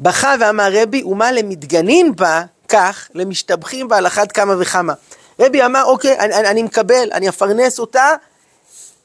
[0.00, 4.92] בכה ואמר רבי, ומה למתגנין בה, כך, למשתבחים בה על אחת כמה וכמה.
[5.40, 8.10] רבי אמר, אוקיי, אני, אני, אני מקבל, אני אפרנס אותה,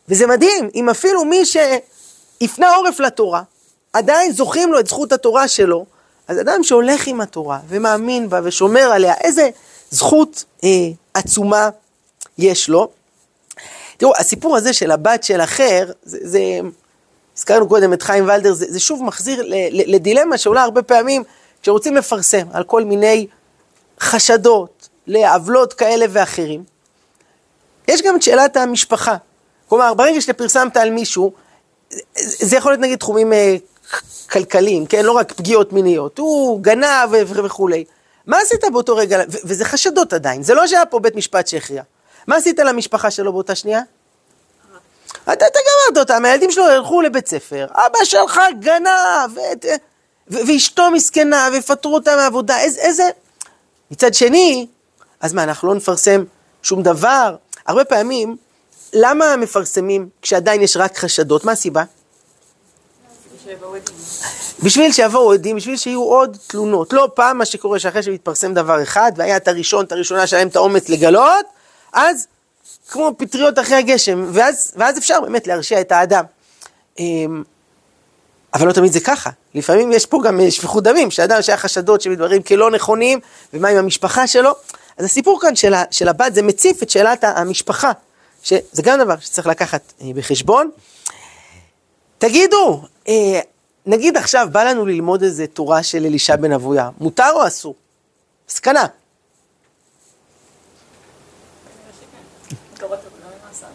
[0.09, 3.41] וזה מדהים, אם אפילו מי שהפנה עורף לתורה,
[3.93, 5.85] עדיין זוכים לו את זכות התורה שלו,
[6.27, 9.49] אז אדם שהולך עם התורה ומאמין בה ושומר עליה, איזה
[9.91, 10.69] זכות אה,
[11.13, 11.69] עצומה
[12.41, 12.89] יש לו.
[13.97, 16.39] תראו, הסיפור הזה של הבת של אחר, זה, זה
[17.37, 21.23] הזכרנו קודם את חיים ולדר, זה, זה שוב מחזיר ל, ל, לדילמה שעולה הרבה פעמים
[21.61, 23.27] כשרוצים לפרסם על כל מיני
[23.99, 26.63] חשדות לעוולות כאלה ואחרים.
[27.87, 29.15] יש גם את שאלת המשפחה.
[29.69, 31.31] כלומר, ברגע שפרסמת על מישהו,
[32.17, 33.55] זה יכול להיות נגיד תחומים אה,
[34.31, 35.05] כלכליים, כן?
[35.05, 37.83] לא רק פגיעות מיניות, הוא גנב וכולי.
[38.27, 41.83] מה עשית באותו רגע, וזה חשדות עדיין, זה לא שהיה פה בית משפט שהכריע.
[42.27, 43.81] מה עשית למשפחה שלו באותה שנייה?
[45.23, 49.65] אתה, אתה גמרת אותם, הילדים שלו ילכו לבית ספר, אבא שלך גנב, ואת-
[50.31, 53.09] ו- ואשתו מסכנה, ויפטרו אותה מהעבודה, איזה, איזה...
[53.91, 54.67] מצד שני,
[55.21, 56.23] אז מה, אנחנו לא נפרסם
[56.63, 57.35] שום דבר?
[57.67, 58.37] הרבה פעמים,
[58.93, 61.45] למה מפרסמים כשעדיין יש רק חשדות?
[61.45, 61.83] מה הסיבה?
[64.63, 66.93] בשביל שיבואו עדים, בשביל שיהיו עוד תלונות.
[66.93, 70.55] לא פעם מה שקורה שאחרי שמתפרסם דבר אחד, והיה את הראשון, את הראשונה שלהם את
[70.55, 71.45] האומץ לגלות,
[71.93, 72.27] אז
[72.89, 76.23] כמו פטריות אחרי הגשם, ואז, ואז אפשר באמת להרשיע את האדם.
[76.99, 77.43] אמ,
[78.53, 79.29] אבל לא תמיד זה ככה.
[79.55, 83.19] לפעמים יש פה גם אה, שפיכות דמים, שאדם שהיה חשדות שמתבררים כלא נכונים,
[83.53, 84.51] ומה עם המשפחה שלו.
[84.97, 87.91] אז הסיפור כאן של, של הבת זה מציף את שאלת המשפחה,
[88.43, 90.71] שזה גם דבר שצריך לקחת אה, בחשבון.
[92.17, 93.39] תגידו, אה,
[93.85, 97.75] נגיד עכשיו בא לנו ללמוד איזה תורה של אלישע בן אבויה, מותר או אסור?
[98.49, 98.85] סכנה.
[102.77, 103.69] תורתו ולא ממעשיו.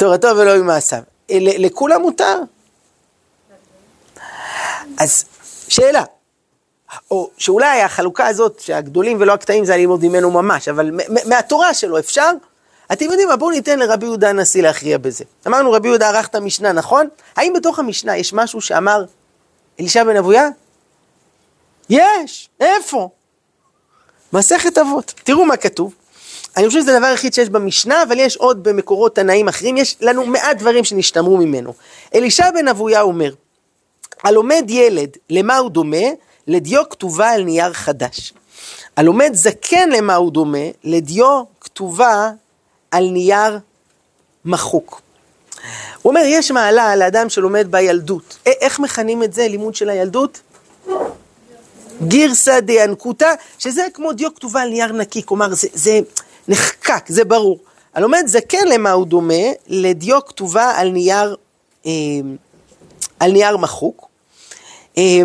[0.00, 1.02] תורתו ולא ממעשיו.
[1.30, 2.38] אה, לכולם מותר.
[4.98, 5.24] אז
[5.68, 6.04] שאלה,
[7.10, 10.90] או שאולי החלוקה הזאת שהגדולים ולא הקטעים זה ללמוד ממנו ממש, אבל
[11.24, 12.30] מהתורה שלו אפשר?
[12.92, 15.24] אתם יודעים מה, בואו ניתן לרבי יהודה הנשיא להכריע בזה.
[15.46, 17.08] אמרנו רבי יהודה ערך את המשנה, נכון?
[17.36, 19.04] האם בתוך המשנה יש משהו שאמר
[19.80, 20.48] אלישע בן אבויה?
[21.90, 23.08] יש, איפה?
[24.32, 25.14] מסכת אבות.
[25.24, 25.94] תראו מה כתוב.
[26.56, 30.26] אני חושב שזה הדבר היחיד שיש במשנה, אבל יש עוד במקורות תנאים אחרים, יש לנו
[30.26, 31.74] מעט דברים שנשתמרו ממנו.
[32.14, 33.32] אלישע בן אבויה אומר,
[34.24, 36.06] הלומד ילד, למה הוא דומה?
[36.46, 38.32] לדיו כתובה על נייר חדש.
[38.96, 40.58] הלומד זקן, למה הוא דומה?
[40.84, 42.30] לדיו כתובה
[42.90, 43.58] על נייר
[44.44, 45.00] מחוק.
[46.02, 48.36] הוא אומר, יש מעלה לאדם שלומד בילדות.
[48.48, 50.40] א- איך מכנים את זה, לימוד של הילדות?
[52.02, 56.00] גירסא דינקותא, שזה כמו דיו כתובה על נייר נקי, כלומר זה, זה
[56.48, 57.58] נחקק, זה ברור.
[57.94, 59.44] הלומד זקן למה הוא דומה?
[59.66, 61.36] לדיו כתובה על נייר,
[61.86, 61.90] אה,
[63.20, 64.08] על נייר מחוק.
[64.98, 65.22] אה,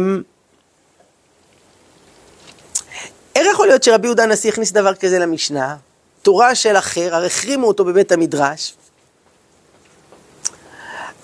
[3.35, 5.75] איך יכול להיות שרבי יהודה הנשיא הכניס דבר כזה למשנה?
[6.21, 8.73] תורה של אחר, הרי החרימו אותו בבית המדרש.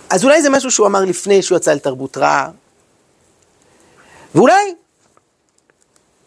[0.10, 2.50] אז אולי זה משהו שהוא אמר לפני שהוא יצא לתרבות רעה.
[4.36, 4.76] ואולי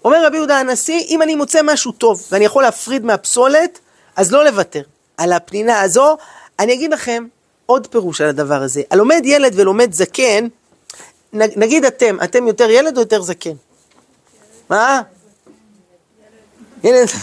[0.05, 3.79] אומר רבי יהודה הנשיא, אם אני מוצא משהו טוב ואני יכול להפריד מהפסולת,
[4.17, 4.83] אז לא לוותר.
[5.17, 6.17] על הפנינה הזו,
[6.59, 7.27] אני אגיד לכם
[7.67, 8.83] עוד פירוש על הדבר הזה.
[8.91, 10.47] הלומד ילד ולומד זקן,
[11.33, 13.55] נגיד אתם, אתם יותר ילד או יותר זקן?
[14.71, 15.03] מה?
[16.85, 17.09] ילד.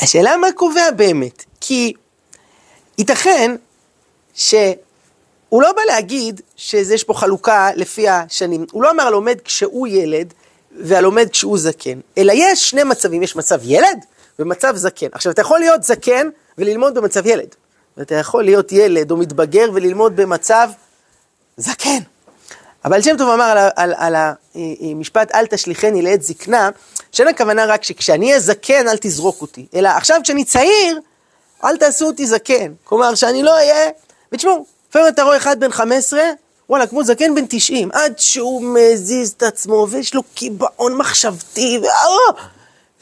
[0.00, 1.92] השאלה מה קובע באמת, כי
[2.98, 3.56] ייתכן
[4.34, 4.54] ש...
[5.50, 8.66] הוא לא בא להגיד שיש פה חלוקה לפי השנים.
[8.72, 10.34] הוא לא אמר הלומד כשהוא ילד
[10.80, 13.98] והלומד כשהוא זקן, אלא יש שני מצבים, יש מצב ילד
[14.38, 15.06] ומצב זקן.
[15.12, 16.28] עכשיו, אתה יכול להיות זקן
[16.58, 17.54] וללמוד במצב ילד,
[17.96, 20.70] ואתה יכול להיות ילד או מתבגר וללמוד במצב
[21.56, 21.98] זקן.
[22.84, 24.14] אבל שם טוב אמר על, ה- על, על
[24.54, 26.70] המשפט אל תשליכני לעת זקנה,
[27.12, 31.00] שאין הכוונה רק שכשאני אהיה זקן אל תזרוק אותי, אלא עכשיו כשאני צעיר,
[31.64, 32.72] אל תעשו אותי זקן.
[32.84, 33.90] כלומר, שאני לא אהיה,
[34.32, 36.20] ותשמעו, לפעמים אתה רואה אחד בן 15,
[36.68, 41.80] וואלה, כמו זקן בן 90, עד שהוא מזיז את עצמו, ויש לו קיבעון מחשבתי,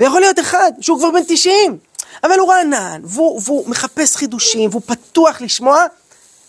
[0.01, 1.79] ויכול להיות אחד שהוא כבר בן 90,
[2.25, 5.85] אבל הוא רענן, והוא, והוא מחפש חידושים, והוא פתוח לשמוע,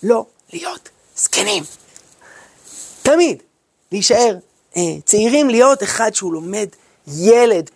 [0.03, 1.63] לא להיות זקנים.
[3.01, 3.43] תמיד
[3.91, 4.35] להישאר
[4.77, 6.67] אה, צעירים, להיות אחד שהוא לומד
[7.07, 7.69] ילד.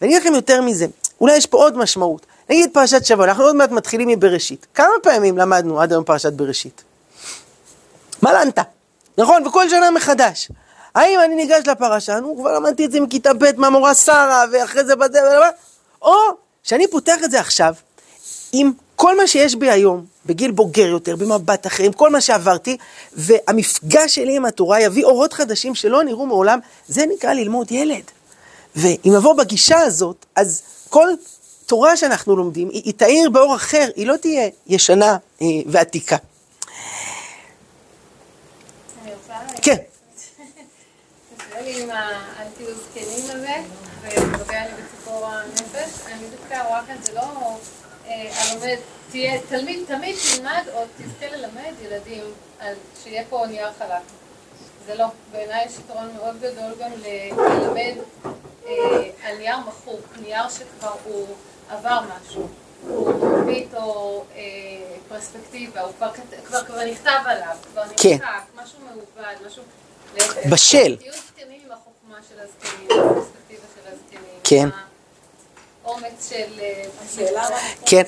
[0.00, 0.86] ואני אגיד לכם יותר מזה,
[1.20, 2.26] אולי יש פה עוד משמעות.
[2.50, 4.66] נגיד פרשת שבוע, אנחנו עוד מעט מתחילים מבראשית.
[4.74, 6.82] כמה פעמים למדנו עד היום פרשת בראשית?
[8.22, 8.58] מלנת,
[9.18, 9.46] נכון?
[9.46, 10.48] וכל שנה מחדש.
[10.94, 14.96] האם אני ניגש לפרשה, נו, כבר למדתי את זה מכיתה ב' מהמורה שרה, ואחרי זה
[14.96, 15.48] בזה ולמה,
[16.02, 16.16] או
[16.62, 17.74] שאני פותח את זה עכשיו,
[18.52, 22.76] עם כל מה שיש בי היום, בגיל בוגר יותר, במבט אחר, עם כל מה שעברתי,
[23.12, 26.58] והמפגש שלי עם התורה יביא אורות חדשים שלא נראו מעולם,
[26.88, 28.02] זה נקרא ללמוד ילד.
[28.76, 31.08] ואם נבוא בגישה הזאת, אז כל
[31.66, 36.16] תורה שאנחנו לומדים, היא, היא תאיר באור אחר, היא לא תהיה ישנה אה, ועתיקה.
[39.02, 39.29] אני רוצה
[39.62, 39.76] כן.
[41.66, 43.54] עם האנטי זקנים הזה,
[44.02, 46.06] ונוגע לי בציפור הנפש.
[46.06, 47.22] אני דווקא רואה כאן, זה לא
[48.06, 48.76] אה, הלומד,
[49.10, 52.24] תהיה תלמיד, תמיד תלמד או תזכה ללמד ילדים
[53.02, 54.02] שיהיה פה נייר חלק.
[54.86, 55.06] זה לא.
[55.32, 57.94] בעיניי יש יתרון מאוד גדול גם ללמד
[58.66, 58.72] אה,
[59.24, 61.26] על נייר מחוק, נייר שכבר הוא
[61.70, 62.48] עבר משהו.
[62.86, 64.40] מביא איתו אה,
[65.08, 68.10] פרספקטיבה, הוא כבר, כת- כבר, כבר נכתב עליו, כבר כן.
[68.12, 69.62] נמחק, משהו מעובד, משהו...
[70.50, 70.96] בשל.
[70.96, 74.40] תהיו זקנים עם החוכמה של הזקנים, הפרספקטיבה של הזקנים.
[74.44, 74.68] כן.
[75.84, 76.60] האומץ של...
[76.60, 77.46] אה, השאלה.
[77.86, 78.02] כן,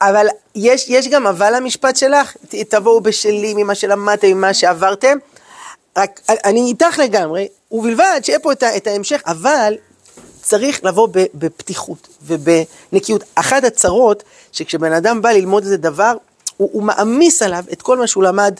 [0.00, 2.36] אבל יש, יש גם אבל למשפט שלך,
[2.68, 5.18] תבואו בשלים ממה שלמדתם, ממה שעברתם.
[5.98, 9.74] רק אני איתך לגמרי, ובלבד שיהיה פה את, את ההמשך, אבל
[10.42, 13.24] צריך לבוא בפתיחות ובנקיות.
[13.34, 14.22] אחת הצרות,
[14.52, 16.14] שכשבן אדם בא ללמוד איזה דבר,
[16.56, 18.54] הוא, הוא מעמיס עליו את כל מה שהוא למד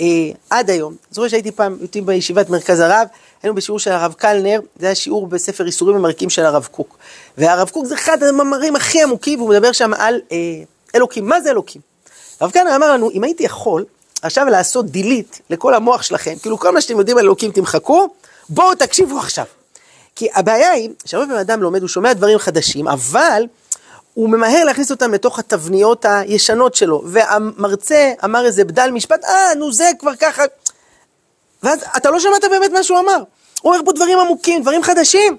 [0.00, 0.06] אה,
[0.50, 0.94] עד היום.
[1.10, 3.06] זוכר שהייתי פעם, הייתי בישיבת מרכז הרב,
[3.42, 6.98] היינו בשיעור של הרב קלנר, זה היה שיעור בספר איסורים ומרקים של הרב קוק.
[7.38, 10.36] והרב קוק זה אחד המאמרים הכי עמוקים, והוא מדבר שם על אה,
[10.94, 11.28] אלוקים.
[11.28, 11.80] מה זה אלוקים?
[12.40, 13.84] הרב קלנר אמר לנו, אם הייתי יכול
[14.22, 18.08] עכשיו לעשות delete לכל המוח שלכם, כאילו כל מה שאתם יודעים על אלוקים תמחקו,
[18.48, 19.44] בואו תקשיבו עכשיו.
[20.18, 23.42] כי הבעיה היא שהרבה פעמים אדם לומד, הוא שומע דברים חדשים, אבל
[24.14, 27.02] הוא ממהר להכניס אותם לתוך התבניות הישנות שלו.
[27.06, 30.42] והמרצה אמר איזה בדל משפט, אה, נו זה כבר ככה.
[31.62, 33.22] ואז אתה לא שמעת באמת מה שהוא אמר.
[33.62, 35.36] הוא אומר פה דברים עמוקים, דברים חדשים.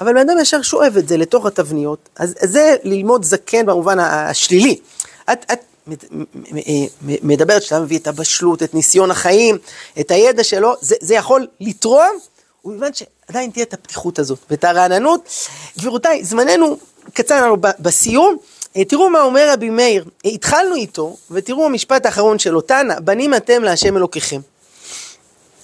[0.00, 4.78] אבל בן אדם ישר שואב את זה לתוך התבניות, אז זה ללמוד זקן במובן השלילי.
[5.32, 9.58] את, את מ- מדברת שאתה מביא את הבשלות, את ניסיון החיים,
[10.00, 12.18] את הידע שלו, זה, זה יכול לתרום,
[12.64, 15.28] ובלבד שעדיין תהיה את הפתיחות הזאת ואת הרעננות.
[15.78, 16.78] גבירותיי, זמננו
[17.12, 18.36] קצר לנו בסיום.
[18.76, 23.34] אה, תראו מה אומר רבי מאיר, אה, התחלנו איתו, ותראו המשפט האחרון שלו, תנא, בנים
[23.34, 24.40] אתם להשם אלוקיכם.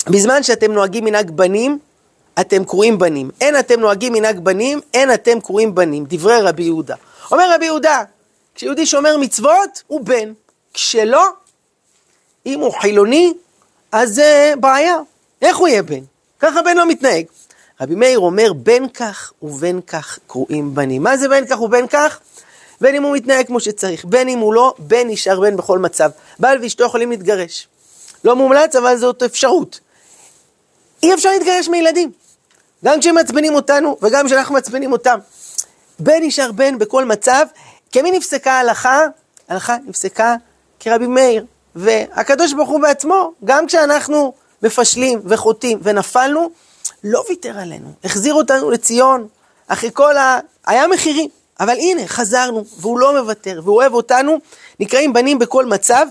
[0.07, 1.79] בזמן שאתם נוהגים מנהג בנים,
[2.41, 3.31] אתם קרואים בנים.
[3.41, 6.05] אין אתם נוהגים מנהג בנים, אין אתם קרואים בנים.
[6.09, 6.95] דברי רבי יהודה.
[7.31, 8.03] אומר רבי יהודה,
[8.55, 10.33] כשיהודי שומר מצוות, הוא בן.
[10.75, 11.29] כשלא,
[12.47, 13.35] אם הוא חילוני,
[13.93, 14.97] אז זה בעיה.
[15.43, 16.01] איך הוא יהיה בן?
[16.39, 17.25] ככה בן לא מתנהג.
[17.81, 21.03] רבי מאיר אומר, בין כך ובין כך קרואים בנים.
[21.03, 22.21] מה זה בין כך ובין כך?
[22.81, 26.11] בין אם הוא מתנהג כמו שצריך, בין אם הוא לא, בן נשאר בן בכל מצב.
[26.39, 27.69] בעל ואשתו יכולים להתגרש.
[28.25, 29.81] לא מומלץ, אבל זאת אפשרות.
[31.03, 32.11] אי אפשר להתגרש מילדים.
[32.85, 35.19] גם כשהם מעצבנים אותנו וגם כשאנחנו מעצבנים אותם.
[35.99, 37.47] בן נשאר בן בכל מצב,
[37.93, 39.01] כמי נפסקה ההלכה?
[39.49, 40.37] ההלכה נפסקה
[40.81, 41.45] כרבי מאיר.
[41.75, 44.33] והקדוש ברוך הוא בעצמו, גם כשאנחנו
[44.63, 46.51] מפשלים וחוטאים ונפלנו,
[47.05, 49.29] לא ויתר עלינו, החזיר אותנו לציון,
[49.69, 50.39] אחרי כל ה...
[50.67, 51.29] היה מחירים,
[51.61, 54.39] אבל הנה, חזרנו, והוא לא מוותר, והוא אוהב אותנו,
[54.81, 56.07] נקראים בנים בכל מצב,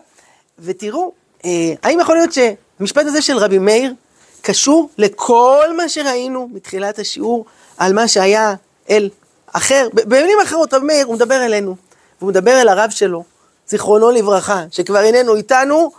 [0.60, 1.12] ותראו,
[1.46, 3.94] אה, האם יכול להיות שהמשפט הזה של רבי מאיר
[4.42, 7.46] קשור לכל מה שראינו מתחילת השיעור
[7.78, 8.56] על מה שהיה
[8.90, 9.10] אל
[9.54, 9.88] אחר?
[9.94, 11.76] במילים אחרות, רבי מאיר, הוא מדבר אלינו,
[12.20, 13.24] והוא מדבר אל הרב שלו,
[13.68, 15.92] זיכרונו לברכה, שכבר איננו איתנו,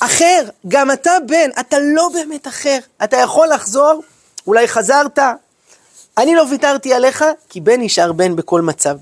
[0.00, 4.02] אחר, גם אתה בן, אתה לא באמת אחר, אתה יכול לחזור,
[4.46, 5.18] אולי חזרת,
[6.18, 8.96] אני לא ויתרתי עליך, כי בן נשאר בן בכל מצב.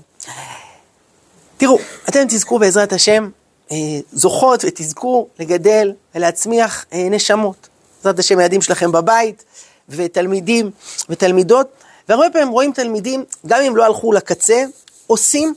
[1.57, 1.79] תראו,
[2.09, 3.29] אתם תזכו בעזרת השם,
[3.71, 3.77] אה,
[4.13, 7.67] זוכות ותזכו לגדל ולהצמיח אה, נשמות.
[7.97, 9.43] בעזרת השם, הילדים שלכם בבית,
[9.89, 10.71] ותלמידים
[11.09, 11.67] ותלמידות,
[12.09, 14.63] והרבה פעמים רואים תלמידים, גם אם לא הלכו לקצה,
[15.07, 15.53] עושים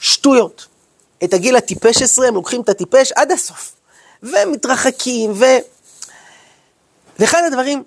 [0.00, 0.66] שטויות.
[1.24, 3.77] את הגיל הטיפש עשרה, הם לוקחים את הטיפש עד הסוף.
[4.22, 5.44] ומתרחקים, ו...
[7.18, 7.84] ואחד הדברים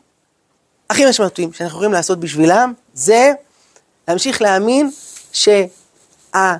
[0.89, 3.31] הכי משמעותיים שאנחנו יכולים לעשות בשבילם, זה
[4.07, 4.91] להמשיך להאמין
[5.31, 6.57] שהבן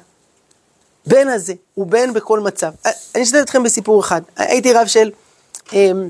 [1.15, 2.72] הזה הוא בן בכל מצב.
[3.15, 4.22] אני אשתתף אתכם בסיפור אחד.
[4.36, 5.11] הייתי רב של,
[5.74, 6.09] אמ,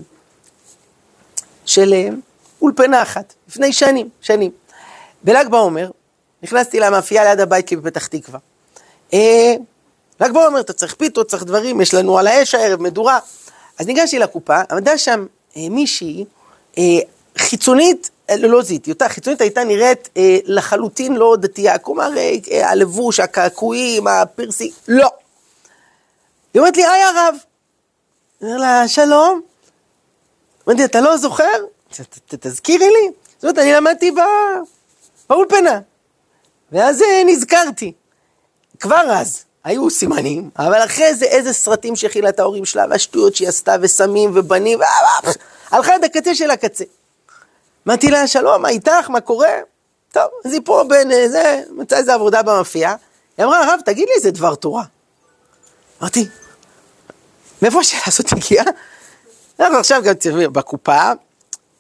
[1.66, 2.20] של אמ,
[2.62, 4.52] אולפנה אחת, לפני שנים, שנים.
[5.24, 5.92] בל"ג בעומר,
[6.44, 8.40] נכנסתי למאפייה ליד הבית שלי בפתח תקווה.
[9.14, 9.54] אה,
[10.20, 13.20] ל"ג בעומר, אתה צריך פיתות, צריך דברים, יש לנו על האש הערב מדורה.
[13.80, 15.26] אז ניגשתי לקופה, עמדה שם
[15.58, 16.26] אה, מישהי,
[16.78, 16.84] אה,
[17.38, 22.70] חיצונית, אה, לא זיהיתי אותה, חיצונית הייתה נראית אה, לחלוטין לא דתייה, כלומר אה, אה,
[22.70, 25.10] הלבוש, הקעקועים, הפרסי, לא.
[26.54, 27.36] היא אומרת לי, היי הרב.
[28.42, 29.42] אומר לה, שלום.
[30.68, 31.66] אמרתי, אתה לא זוכר?
[32.28, 33.12] תזכירי לי.
[33.36, 34.12] זאת אומרת, אני למדתי
[35.30, 35.80] באולפנה.
[36.72, 37.92] ואז אה, נזכרתי.
[38.80, 43.48] כבר אז היו סימנים, אבל אחרי זה איזה סרטים שהכילה את ההורים שלה, והשטויות שהיא
[43.48, 44.80] עשתה, וסמים ובנים.
[45.72, 46.84] הלכה עד הקצה של הקצה.
[47.88, 49.54] אמרתי לה, שלום, מה איתך, מה קורה?
[50.12, 52.96] טוב, אז היא פה בין אה, זה, מצאה איזה עבודה במאפייה.
[53.38, 54.84] היא אמרה, הרב, תגיד לי איזה דבר תורה.
[56.02, 56.28] אמרתי,
[57.62, 58.66] מאיפה השאלה הזאת הגיעה?
[59.60, 61.12] אנחנו עכשיו גם תראי, בקופה,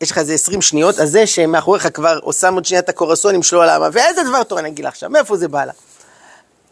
[0.01, 3.61] יש לך איזה 20 שניות, אז זה שמאחוריך כבר עושה עוד שנייה את הקורסונים שלו
[3.61, 5.73] על העמה, ואיזה דבר תורה אני אגיד לה עכשיו, מאיפה זה בא לה?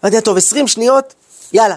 [0.04, 1.14] אמרתי לה, טוב, 20 שניות,
[1.54, 1.76] יאללה.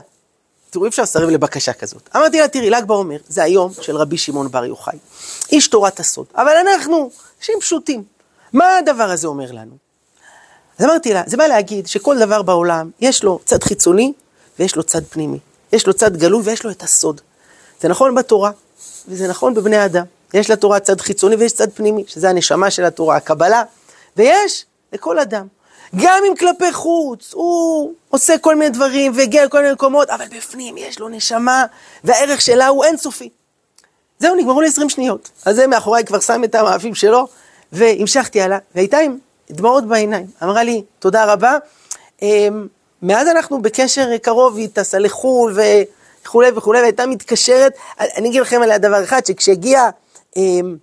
[0.70, 2.08] תראו, אי אפשר לסרב לבקשה כזאת.
[2.16, 4.98] אמרתי לה, תראי, ל"ג בעומר זה היום של רבי שמעון בר יוחאי.
[5.52, 6.26] איש תורת הסוד.
[6.36, 8.04] אבל אנחנו, אנשים פשוטים.
[8.52, 9.76] מה הדבר הזה אומר לנו?
[10.78, 14.12] אז אמרתי לה, זה בא להגיד שכל דבר בעולם, יש לו צד חיצוני
[14.58, 15.38] ויש לו צד פנימי.
[15.72, 17.20] יש לו צד גלוי ויש לו את הסוד.
[17.80, 18.50] זה נכון בתורה,
[19.08, 20.04] וזה נכון בבני אדם.
[20.34, 23.62] יש לתורה צד חיצוני ויש צד פנימי, שזה הנשמה של התורה, הקבלה,
[24.16, 25.46] ויש לכל אדם.
[25.96, 30.76] גם אם כלפי חוץ הוא עושה כל מיני דברים והגיע לכל מיני מקומות, אבל בפנים
[30.78, 31.64] יש לו נשמה
[32.04, 33.28] והערך שלה הוא אינסופי.
[34.18, 35.30] זהו, נגמרו לי 20 שניות.
[35.44, 37.26] אז זה מאחוריי כבר שם את המאפים שלו,
[37.72, 39.18] והמשכתי הלאה, והייתה עם
[39.50, 40.26] דמעות בעיניים.
[40.42, 41.58] אמרה לי, תודה רבה.
[42.22, 42.66] אמ,
[43.02, 45.58] מאז אנחנו בקשר קרוב, היא טסה לחו"ל
[46.22, 47.72] וכולי וכולי, והייתה מתקשרת.
[48.00, 49.88] אני אגיד לכם עליה דבר אחד, שכשהגיע
[50.36, 50.76] אמ,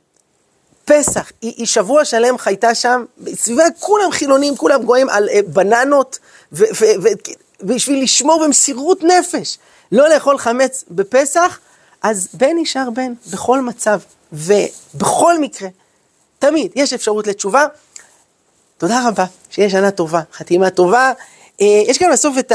[0.90, 6.20] פסח, היא, היא שבוע שלם חייתה שם, סביבה כולם חילונים, כולם גויים על אה, בננות,
[6.52, 9.58] ובשביל לשמור במסירות נפש,
[9.92, 11.60] לא לאכול חמץ בפסח,
[12.02, 14.00] אז בן נשאר בן בכל מצב,
[14.34, 15.70] ובכל מקרה,
[16.40, 17.66] תמיד יש אפשרות לתשובה.
[18.78, 21.14] תודה רבה, שיהיה שנה טובה, חתימה טובה.
[21.62, 22.52] אה, יש כאן בסוף את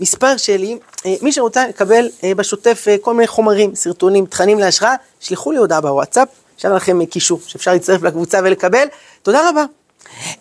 [0.00, 5.52] המספר שלי, אה, מי שרוצה לקבל אה, בשוטף כל מיני חומרים, סרטונים, תכנים להשראה, שלחו
[5.52, 8.86] לי הודעה בוואטסאפ, שם לכם קישור שאפשר להצטרף לקבוצה ולקבל.
[9.22, 9.64] תודה רבה.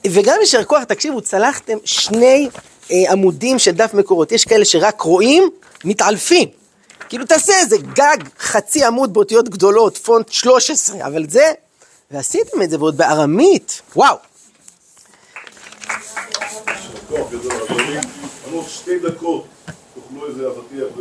[0.07, 2.49] וגם יישר כוח, תקשיבו, צלחתם שני
[2.89, 4.31] עמודים של דף מקורות.
[4.31, 5.49] יש כאלה שרק רואים,
[5.85, 6.49] מתעלפים.
[7.09, 11.51] כאילו תעשה איזה גג חצי עמוד באותיות גדולות, פונט 13, אבל זה,
[12.11, 14.15] ועשיתם את זה ועוד בארמית, וואו.
[17.09, 17.97] כוח גדול, אדוני.
[18.47, 19.45] אמרו שתי דקות.